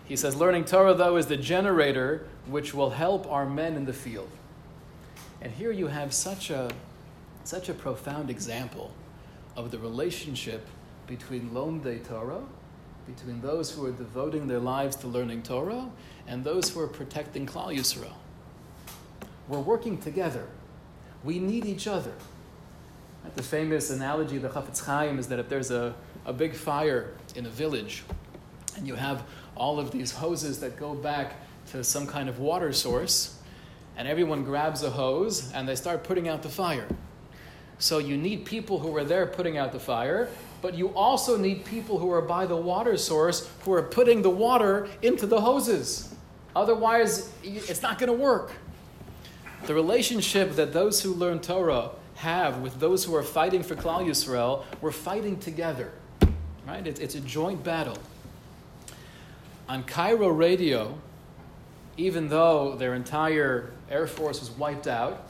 [0.06, 3.94] He says, Learning Torah, though, is the generator which will help our men in the
[3.94, 4.30] field.
[5.42, 6.72] And here you have such a,
[7.44, 8.92] such a profound example
[9.56, 10.66] of the relationship
[11.06, 12.44] between Lomdei Torah,
[13.06, 15.90] between those who are devoting their lives to learning Torah,
[16.28, 18.14] and those who are protecting Klal Yisrael.
[19.48, 20.48] We're working together.
[21.24, 22.14] We need each other.
[23.36, 25.94] The famous analogy of the Chafetz Chaim is that if there's a,
[26.26, 28.04] a big fire in a village,
[28.76, 29.24] and you have
[29.56, 31.36] all of these hoses that go back
[31.72, 33.40] to some kind of water source,
[33.98, 36.88] and everyone grabs a hose and they start putting out the fire.
[37.80, 40.30] So you need people who are there putting out the fire,
[40.62, 44.30] but you also need people who are by the water source who are putting the
[44.30, 46.14] water into the hoses.
[46.56, 48.54] Otherwise, it's not going to work.
[49.66, 54.06] The relationship that those who learn Torah have with those who are fighting for Klal
[54.06, 55.92] Yisrael, we're fighting together.
[56.68, 56.86] Right?
[56.86, 57.98] It's, it's a joint battle.
[59.70, 60.98] On Cairo radio,
[61.96, 65.30] even though their entire air force was wiped out,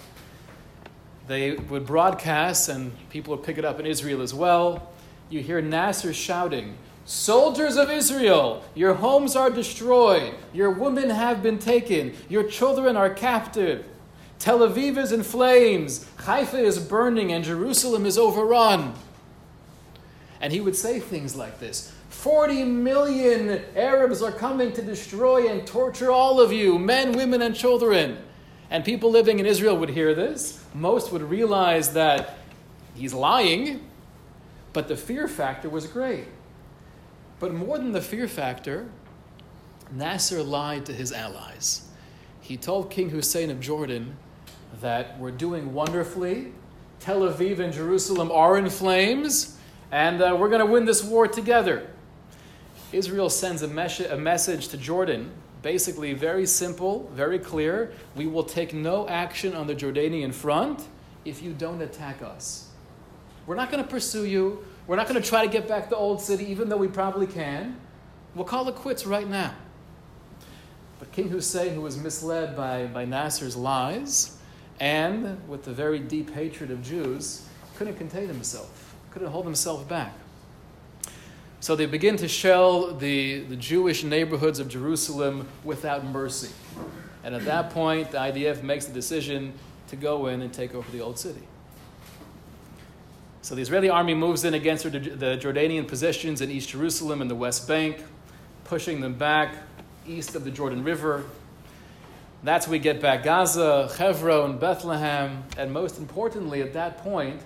[1.28, 4.92] they would broadcast, and people would pick it up in Israel as well.
[5.30, 6.76] You hear Nasser shouting,
[7.06, 13.12] Soldiers of Israel, your homes are destroyed, your women have been taken, your children are
[13.12, 13.86] captive.
[14.40, 18.94] Tel Aviv is in flames, Haifa is burning, and Jerusalem is overrun.
[20.42, 25.68] And he would say things like this 40 million Arabs are coming to destroy and
[25.68, 28.18] torture all of you, men, women, and children.
[28.72, 30.64] And people living in Israel would hear this.
[30.74, 32.38] Most would realize that
[32.94, 33.86] he's lying,
[34.74, 36.28] but the fear factor was great.
[37.40, 38.90] But more than the fear factor,
[39.92, 41.90] Nasser lied to his allies.
[42.42, 44.16] He told King Hussein of Jordan
[44.82, 46.52] that we're doing wonderfully.
[47.00, 49.58] Tel Aviv and Jerusalem are in flames,
[49.92, 51.90] and uh, we're going to win this war together.
[52.92, 57.94] Israel sends a, mes- a message to Jordan, basically very simple, very clear.
[58.16, 60.88] We will take no action on the Jordanian front
[61.26, 62.70] if you don't attack us.
[63.46, 64.66] We're not going to pursue you.
[64.88, 67.28] We're not going to try to get back the old city, even though we probably
[67.28, 67.80] can.
[68.36, 69.54] We'll call it quits right now.
[71.00, 74.38] But King Hussein, who was misled by, by Nasser's lies,
[74.80, 77.46] and with the very deep hatred of Jews,
[77.78, 80.14] couldn't contain himself, couldn't hold himself back.
[81.62, 86.52] So they begin to shell the, the Jewish neighborhoods of Jerusalem without mercy.
[87.24, 89.54] And at that point, the IDF makes the decision
[89.90, 91.42] to go in and take over the old city.
[93.42, 97.36] So the Israeli army moves in against the Jordanian positions in East Jerusalem and the
[97.36, 97.98] West Bank,
[98.64, 99.56] pushing them back
[100.08, 101.26] east of the Jordan River.
[102.42, 107.42] That's we get back Gaza, Hebron, Bethlehem, and most importantly, at that point,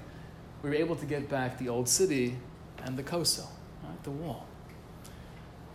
[0.62, 2.38] we were able to get back the old city
[2.84, 3.48] and the Kosel,
[3.84, 4.46] right, the wall.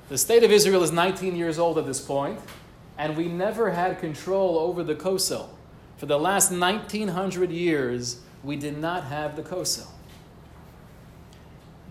[0.08, 2.38] The state of Israel is 19 years old at this point,
[2.96, 5.48] and we never had control over the Kosel.
[5.96, 9.88] For the last 1900 years, we did not have the Kosel.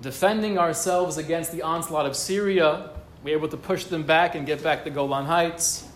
[0.01, 2.91] Defending ourselves against the onslaught of Syria,
[3.23, 5.86] we were able to push them back and get back the Golan Heights.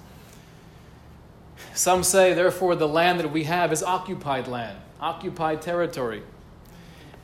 [1.74, 6.24] Some say, therefore, the land that we have is occupied land, occupied territory.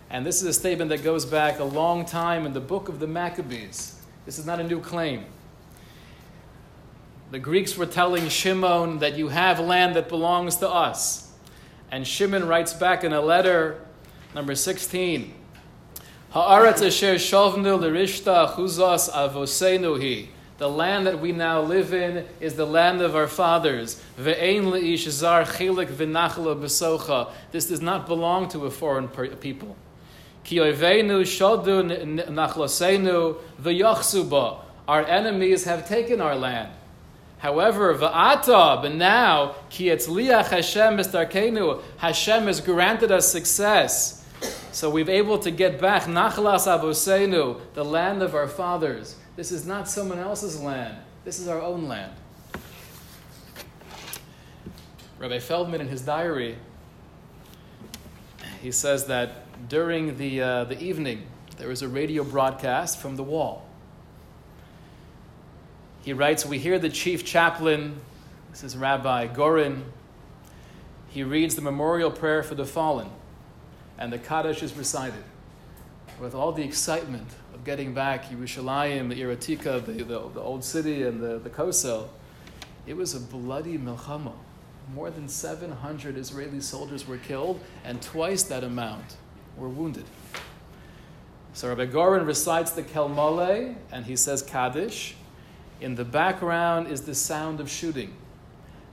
[0.09, 2.99] And this is a statement that goes back a long time in the book of
[2.99, 4.01] the Maccabees.
[4.25, 5.25] This is not a new claim.
[7.31, 11.33] The Greeks were telling Shimon that you have land that belongs to us.
[11.91, 13.81] And Shimon writes back in a letter,
[14.33, 15.33] number 16,
[16.31, 17.79] Ha'aretz asher shovnu
[19.09, 20.29] avosenu hi.
[20.57, 24.01] The land that we now live in is the land of our fathers.
[24.17, 24.39] This
[27.67, 29.75] does not belong to a foreign people.
[34.87, 36.71] Our enemies have taken our land.
[37.39, 40.97] However, va'ata, but now, Hashem
[41.97, 44.25] Hashem has granted us success.
[44.71, 49.17] So we've able to get back Nachlas Avosenu, the land of our fathers.
[49.37, 50.97] This is not someone else's land.
[51.23, 52.11] This is our own land.
[55.19, 56.57] Rabbi Feldman, in his diary,
[58.63, 61.27] he says that during the, uh, the evening,
[61.59, 63.69] there was a radio broadcast from the wall.
[66.01, 68.01] He writes, We hear the chief chaplain,
[68.49, 69.85] this is Rabbi Goren,
[71.09, 73.11] he reads the memorial prayer for the fallen,
[73.99, 75.23] and the Kaddish is recited
[76.19, 80.63] with all the excitement of getting back Yerushalayim, the Ir HaAtika, the, the, the, old
[80.63, 82.07] city, and the, the Kosel,
[82.85, 84.33] it was a bloody milchama.
[84.93, 89.17] More than 700 Israeli soldiers were killed, and twice that amount
[89.57, 90.05] were wounded.
[91.53, 95.15] So Rabbi Goren recites the Kel Maleh, and he says Kaddish.
[95.81, 98.13] In the background is the sound of shooting.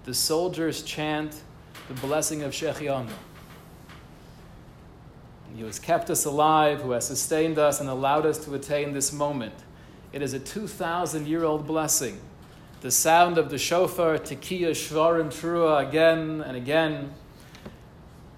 [0.05, 1.43] The soldiers chant
[1.89, 3.11] the blessing of Shehecheyanu.
[5.59, 9.13] Who has kept us alive, who has sustained us and allowed us to attain this
[9.13, 9.55] moment.
[10.13, 12.21] It is a 2,000 year old blessing.
[12.81, 17.15] The sound of the shofar, tekiah, shvar, and trua again and again.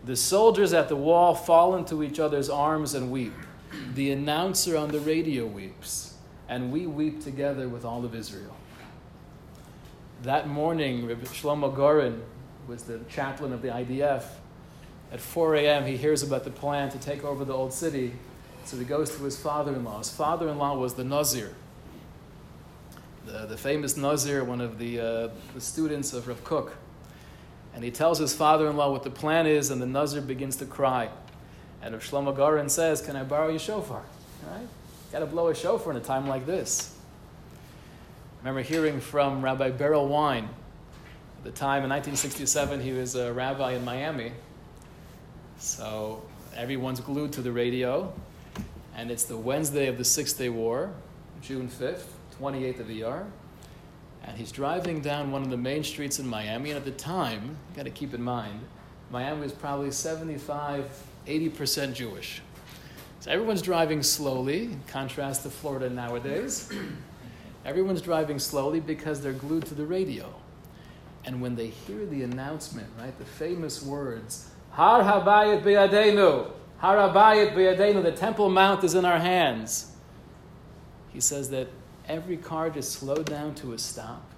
[0.05, 3.35] The soldiers at the wall fall into each other's arms and weep.
[3.95, 6.15] The announcer on the radio weeps,
[6.49, 8.57] and we weep together with all of Israel.
[10.23, 12.23] That morning, Shlomo Goren
[12.69, 14.25] was the chaplain of the IDF.
[15.13, 18.13] At 4 a.m., he hears about the plan to take over the old city,
[18.65, 19.99] so he goes to his father in law.
[19.99, 21.55] His father in law was the Nazir,
[23.25, 26.77] the, the famous Nazir, one of the, uh, the students of Rav Kook.
[27.75, 30.57] And he tells his father in law what the plan is, and the Nazir begins
[30.57, 31.11] to cry.
[31.83, 34.03] And Rav Shlomo Goren says, Can I borrow your shofar?
[34.51, 34.67] Right?
[35.13, 36.97] Got to blow a shofar in a time like this.
[38.47, 40.49] I remember hearing from Rabbi Berel Wein.
[41.39, 44.33] At the time in 1967, he was a rabbi in Miami.
[45.59, 46.23] So
[46.55, 48.13] everyone's glued to the radio.
[48.97, 50.91] And it's the Wednesday of the Six Day War,
[51.43, 52.07] June 5th,
[52.41, 53.27] 28th of ER.
[54.25, 56.71] And he's driving down one of the main streets in Miami.
[56.71, 58.61] And at the time, you got to keep in mind,
[59.11, 60.91] Miami was probably 75,
[61.27, 62.43] 80% Jewish.
[63.21, 66.73] So everyone's driving slowly, in contrast to Florida nowadays.
[67.65, 70.33] Everyone's driving slowly because they're glued to the radio.
[71.25, 77.55] And when they hear the announcement, right, the famous words, Har Habayit B'yadenu, Har Habayit
[77.55, 79.91] B'yadenu, the Temple Mount is in our hands.
[81.15, 81.69] He says that
[82.07, 84.31] every car just slowed down to a stop,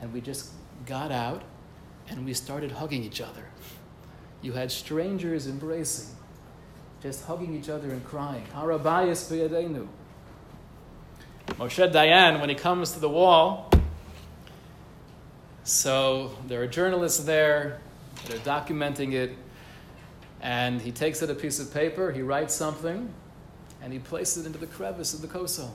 [0.00, 0.50] and we just
[0.86, 1.42] got out
[2.08, 3.44] and we started hugging each other.
[4.40, 6.14] You had strangers embracing,
[7.02, 9.88] just hugging each other and crying, Har Habayit B'yadenu.
[11.58, 13.68] Moshe Dayan, when he comes to the wall,
[15.64, 17.80] so there are journalists there
[18.26, 19.36] that are documenting it,
[20.40, 23.12] and he takes out a piece of paper, he writes something,
[23.82, 25.70] and he places it into the crevice of the kosel.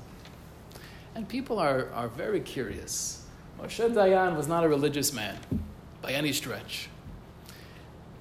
[1.16, 3.26] And people are, are very curious.
[3.60, 5.38] Moshe Dayan was not a religious man
[6.02, 6.90] by any stretch.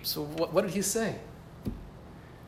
[0.03, 1.17] So, what, what did he say?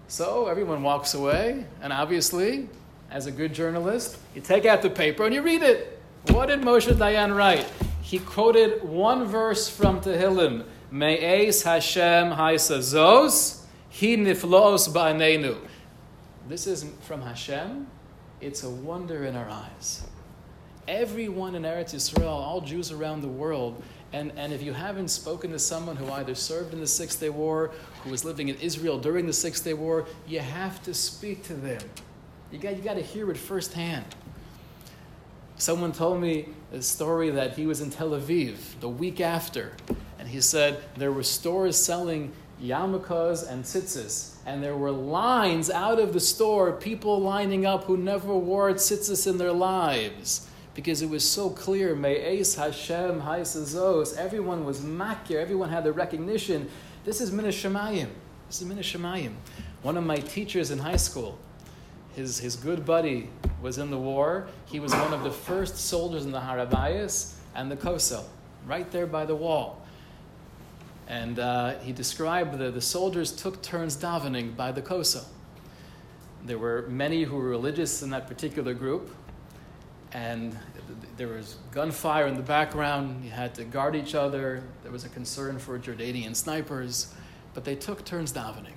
[0.08, 2.68] So, everyone walks away, and obviously,
[3.10, 6.00] as a good journalist, you take out the paper and you read it.
[6.28, 7.66] What did Moshe Dayan write?
[8.02, 15.58] He quoted one verse from Tehillim, Me'ez Hashem Haisazos, He Niflos Ba'anenu.
[16.48, 17.88] This isn't from Hashem,
[18.40, 20.06] it's a wonder in our eyes.
[20.86, 23.82] Everyone in Eretz Yisrael, all Jews around the world,
[24.12, 27.30] and, and if you haven't spoken to someone who either served in the Six Day
[27.30, 27.72] War,
[28.04, 31.54] who was living in Israel during the Six Day War, you have to speak to
[31.54, 31.82] them.
[32.52, 34.04] You got, you got to hear it firsthand.
[35.58, 39.72] Someone told me a story that he was in Tel Aviv the week after,
[40.18, 42.32] and he said there were stores selling
[42.62, 47.96] yarmulkes and tzitzis, and there were lines out of the store, people lining up who
[47.96, 50.46] never wore tzitzis in their lives.
[50.74, 55.92] Because it was so clear, May Me'ez Hashem Haisazos, everyone was makir, everyone had the
[55.92, 56.68] recognition.
[57.06, 58.08] This is Min Shemayim.
[58.46, 59.32] This is Min Shemayim.
[59.82, 61.38] One of my teachers in high school,
[62.14, 63.30] his, his good buddy
[63.62, 64.48] was in the war.
[64.66, 68.24] He was one of the first soldiers in the Har HaBayis and the Kosel,
[68.66, 69.82] right there by the wall.
[71.08, 75.24] And uh, he described that the soldiers took turns davening by the Kosel.
[76.44, 79.14] There were many who were religious in that particular group,
[80.12, 80.56] and
[81.16, 83.24] there was gunfire in the background.
[83.24, 84.62] You had to guard each other.
[84.82, 87.12] There was a concern for Jordanian snipers,
[87.54, 88.74] but they took turns davening.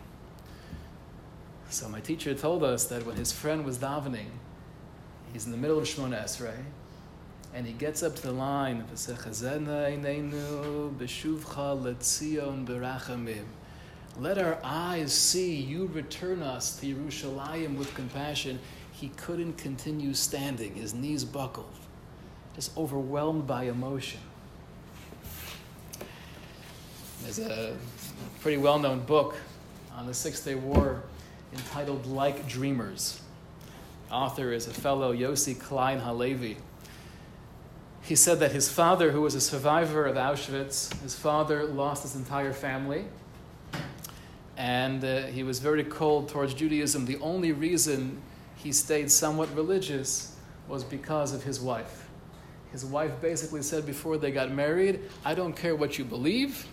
[1.69, 4.29] So my teacher told us that when his friend was davening,
[5.33, 6.55] he's in the middle of Shemona Esrei,
[7.53, 8.89] and he gets up to the line, of
[12.67, 13.45] B'rachamim.
[14.19, 18.59] let our eyes see you return us to Yerushalayim with compassion.
[18.91, 21.73] He couldn't continue standing, his knees buckled,
[22.55, 24.19] just overwhelmed by emotion.
[27.23, 27.75] There's a
[28.41, 29.37] pretty well known book
[29.95, 31.03] on the Six Day War
[31.53, 33.21] entitled Like Dreamers.
[34.11, 36.57] Author is a fellow Yossi Klein Halevi.
[38.01, 42.15] He said that his father, who was a survivor of Auschwitz, his father lost his
[42.15, 43.05] entire family,
[44.57, 47.05] and uh, he was very cold towards Judaism.
[47.05, 48.19] The only reason
[48.55, 50.35] he stayed somewhat religious
[50.67, 52.07] was because of his wife.
[52.71, 56.65] His wife basically said before they got married, I don't care what you believe,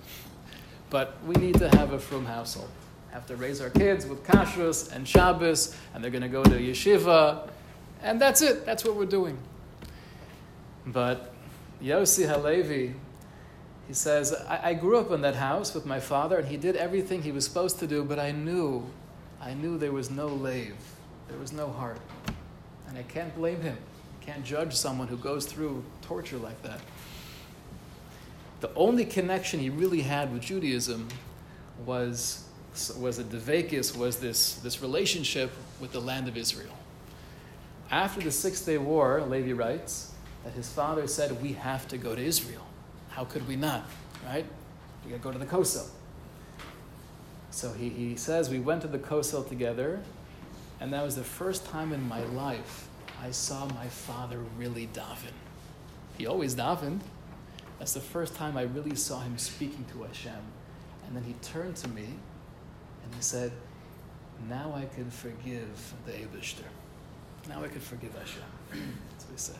[0.88, 2.70] but we need to have a frum household
[3.16, 6.50] have to raise our kids with kashrus and Shabbos, and they're going to go to
[6.50, 7.48] yeshiva,
[8.02, 8.66] and that's it.
[8.66, 9.38] That's what we're doing.
[10.84, 11.32] But
[11.82, 12.94] Yossi Halevi,
[13.88, 16.76] he says, I, I grew up in that house with my father, and he did
[16.76, 18.84] everything he was supposed to do, but I knew
[19.40, 20.76] I knew there was no lave,
[21.28, 22.00] there was no heart.
[22.86, 23.78] And I can't blame him.
[24.20, 26.80] I can't judge someone who goes through torture like that.
[28.60, 31.08] The only connection he really had with Judaism
[31.86, 32.45] was,
[32.98, 35.50] was a devekis, was this, this relationship
[35.80, 36.76] with the land of Israel.
[37.90, 40.12] After the Six Day War, Levi writes
[40.44, 42.66] that his father said, We have to go to Israel.
[43.10, 43.88] How could we not?
[44.24, 44.44] Right?
[45.04, 45.86] We gotta go to the Kosel.
[47.50, 50.00] So he, he says, We went to the Kosel together,
[50.80, 52.88] and that was the first time in my life
[53.22, 55.32] I saw my father really daven.
[56.18, 57.00] He always davened.
[57.78, 60.32] That's the first time I really saw him speaking to Hashem.
[61.06, 62.06] And then he turned to me
[63.06, 63.52] and he said,
[64.48, 66.64] Now I can forgive the Abishter.
[67.48, 68.42] Now I can forgive Hashem.
[68.70, 69.58] That's what he said.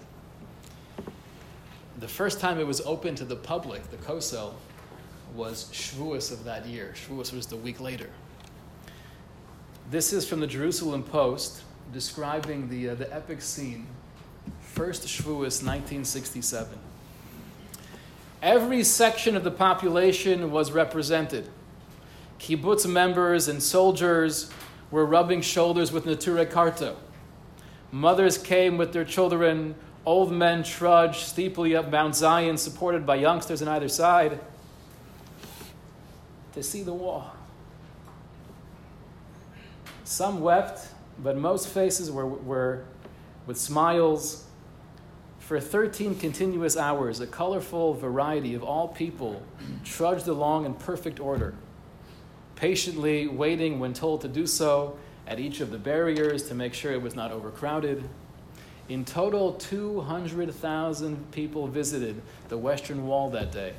[1.99, 4.53] The first time it was open to the public, the Kosel,
[5.35, 6.95] was Shavuos of that year.
[6.95, 8.11] Shavuos was the week later.
[9.91, 13.87] This is from the Jerusalem Post describing the, uh, the epic scene,
[14.61, 16.79] first Shavuos 1967.
[18.43, 21.49] Every section of the population was represented.
[22.39, 24.51] Kibbutz members and soldiers
[24.91, 26.97] were rubbing shoulders with Neturei Karta.
[27.91, 29.75] Mothers came with their children,
[30.05, 34.41] old men trudged steeply up Mount Zion, supported by youngsters on either side,
[36.53, 37.33] to see the wall.
[40.05, 42.85] Some wept, but most faces were, were
[43.47, 44.45] with smiles.
[45.39, 49.43] For 13 continuous hours, a colorful variety of all people
[49.85, 51.55] trudged along in perfect order,
[52.57, 56.93] patiently waiting when told to do so at each of the barriers to make sure
[56.93, 58.09] it was not overcrowded.
[58.89, 63.75] In total, 200,000 people visited the Western Wall that day.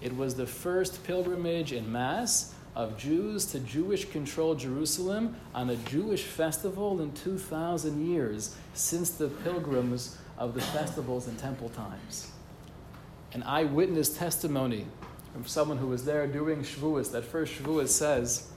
[0.00, 5.76] It was the first pilgrimage in mass of Jews to Jewish controlled Jerusalem on a
[5.76, 12.30] Jewish festival in 2,000 years since the pilgrims of the festivals in temple times.
[13.32, 14.86] An eyewitness testimony
[15.32, 18.50] from someone who was there during Shavuos, that first Shavuos says,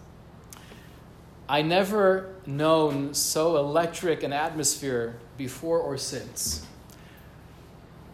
[1.48, 6.66] I never known so electric an atmosphere before or since.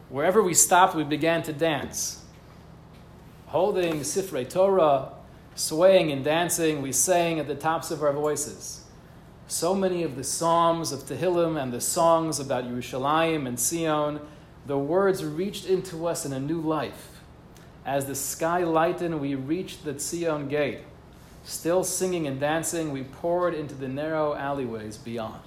[0.09, 2.23] Wherever we stopped, we began to dance.
[3.47, 5.13] Holding Sifrei Torah,
[5.55, 8.83] swaying and dancing, we sang at the tops of our voices.
[9.47, 14.19] So many of the Psalms of Tehillim and the songs about Yerushalayim and Zion,
[14.65, 17.18] the words reached into us in a new life.
[17.89, 20.81] As the sky lightened, we reached the Zion gate.
[21.43, 25.41] Still singing and dancing, we poured into the narrow alleyways beyond.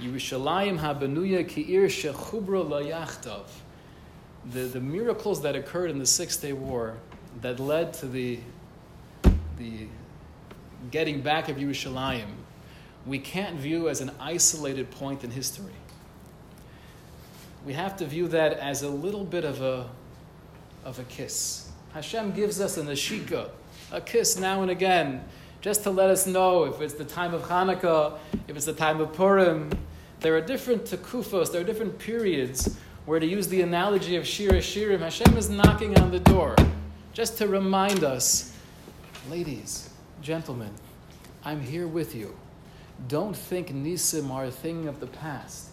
[0.00, 3.44] Yerushalayim habenuya ki'ir shechubra layachtov.
[4.54, 6.96] The, the miracles that occurred in the Six Day War
[7.42, 8.38] that led to the,
[9.58, 9.86] the
[10.90, 12.30] getting back of Yerushalayim,
[13.04, 15.74] we can't view as an isolated point in history.
[17.66, 19.90] We have to view that as a little bit of a,
[20.82, 21.65] of a kiss.
[21.96, 23.48] Hashem gives us a nashika,
[23.90, 25.24] a kiss now and again,
[25.62, 28.18] just to let us know if it's the time of Hanukkah,
[28.48, 29.70] if it's the time of Purim.
[30.20, 32.76] There are different takufos, there are different periods
[33.06, 36.54] where, to use the analogy of Shir HaShirim, Hashem is knocking on the door
[37.14, 38.54] just to remind us,
[39.30, 39.88] ladies,
[40.20, 40.72] gentlemen,
[41.46, 42.36] I'm here with you.
[43.08, 45.70] Don't think Nisim are a thing of the past.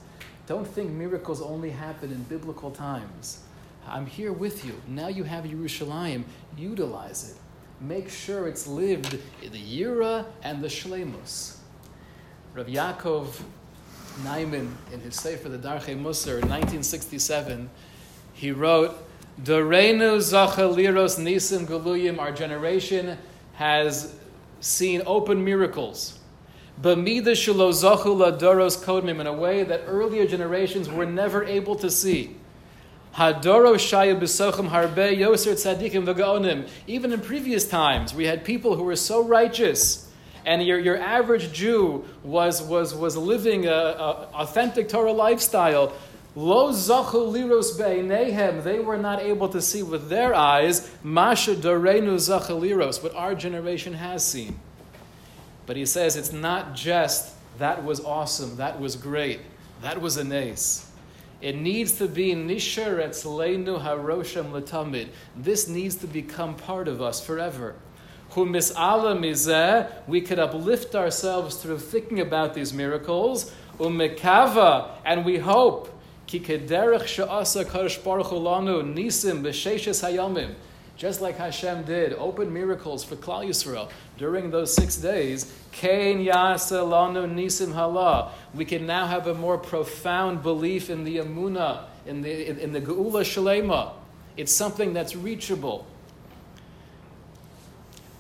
[0.48, 3.40] Don't think miracles only happen in biblical times.
[3.88, 4.82] I'm here with you.
[4.88, 6.24] Now you have Yerushalayim.
[6.58, 7.38] Utilize it
[7.84, 11.58] make sure it's lived in the Yira and the Shlemus.
[12.54, 13.42] Rav Yaakov
[14.22, 17.70] Naiman, in his Sefer, the Darchei Musar, in 1967,
[18.34, 18.96] he wrote,
[19.42, 23.18] Dorenu Zachaliros Nisim Galuyim, our generation
[23.56, 24.16] has
[24.62, 26.20] seen open miracles.
[26.82, 31.90] Bamida Shalo Zachula Doros Kodmim, in a way that earlier generations were never able to
[31.90, 32.38] see.
[33.16, 36.68] Hadoro B'Sochim Harbe Yoser Tzadikim.
[36.88, 40.09] Even in previous times, we had people who were so righteous,
[40.45, 43.72] and your, your average Jew was, was, was living a,
[44.34, 45.93] authentic Torah lifestyle.
[46.36, 48.64] Lo zachu liros be'enehem.
[48.64, 53.36] They were not able to see with their eyes masha dorenu zachu liros, what our
[53.36, 54.59] generation has seen.
[55.68, 59.41] But he says it's not just that was awesome, that was great,
[59.84, 60.89] that was a nace.
[61.44, 65.10] It needs to be nishar etzleinu harosham letamid.
[65.36, 67.76] This needs to become part of us forever.
[68.34, 68.62] We
[70.22, 73.52] could uplift ourselves through thinking about these miracles.
[73.78, 75.89] Umekava, and we hope.
[76.28, 80.56] Ki kederech kadosh baruch nisim b'sheishes hayomim.
[80.96, 85.54] Just like Hashem did, open miracles for Klal Yisrael during those six days.
[85.72, 88.32] Kain Lanu Nisim Hala.
[88.54, 92.74] We can now have a more profound belief in the Amuna, in the in, in
[92.74, 93.94] the Geula Shalema.
[94.38, 95.86] It's something that's reachable.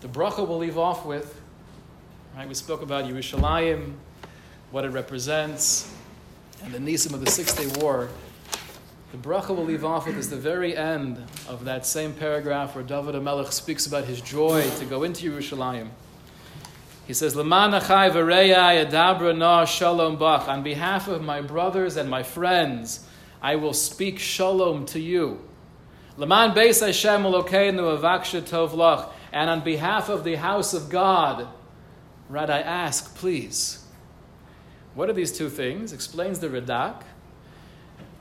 [0.01, 1.39] The bracha we'll leave off with.
[2.35, 3.93] Right, we spoke about Yerushalayim,
[4.71, 5.93] what it represents,
[6.63, 8.09] and the Nisim of the Six Day War.
[9.13, 12.83] The bracha we'll leave off with is the very end of that same paragraph where
[12.83, 15.89] David HaMelech speaks about his joy to go into Yerushalayim.
[17.05, 22.23] He says, "Leman achai v'reya na shalom bach." On behalf of my brothers and my
[22.23, 23.05] friends,
[23.39, 25.41] I will speak shalom to you.
[26.17, 29.11] Leman beis Hashem Elokeinu avaksha tov lach.
[29.31, 31.49] And on behalf of the house of God,
[32.29, 33.85] right, I ask, please.
[34.95, 35.93] What are these two things?
[35.93, 37.03] Explains the Radak.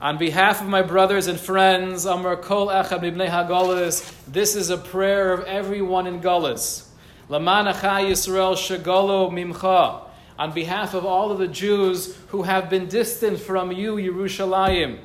[0.03, 4.77] On behalf of my brothers and friends, Amar Kol Echad Mibnei Hagolas, this is a
[4.77, 6.87] prayer of everyone in Golas.
[7.29, 10.01] Laman Yisrael Shagolo Mimcha.
[10.37, 14.99] On behalf of all of the Jews who have been distant from you, Yerushalayim.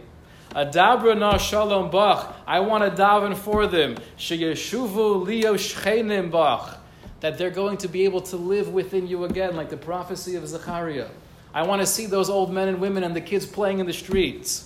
[0.51, 2.35] Adabra na shalom bach.
[2.45, 3.99] I want to daven for them.
[4.17, 6.77] Sheyeshuvu leo shchenim bach.
[7.21, 10.49] That they're going to be able to live within you again, like the prophecy of
[10.49, 11.07] Zechariah.
[11.55, 13.93] I want to see those old men and women and the kids playing in the
[13.93, 14.65] streets.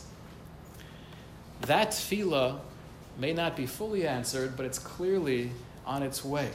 [1.66, 2.58] That tefillah
[3.18, 5.52] may not be fully answered, but it's clearly
[5.86, 6.50] on its way.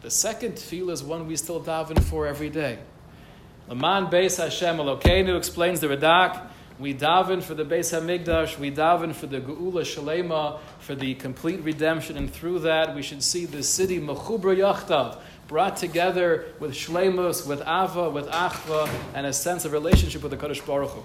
[0.00, 2.78] The second tefillah is one we still daven for every day.
[3.68, 6.46] Laman Beis Hashem Elokeinu explains the Radak.
[6.78, 8.58] We daven for the Beis Hamikdash.
[8.58, 13.22] We daven for the Geula Shalema, for the complete redemption, and through that we should
[13.22, 15.18] see the city Mechubra Yachtav
[15.48, 20.38] brought together with Shlemus, with Ava, with Achva, and a sense of relationship with the
[20.38, 21.04] Kadosh Baruch Hu.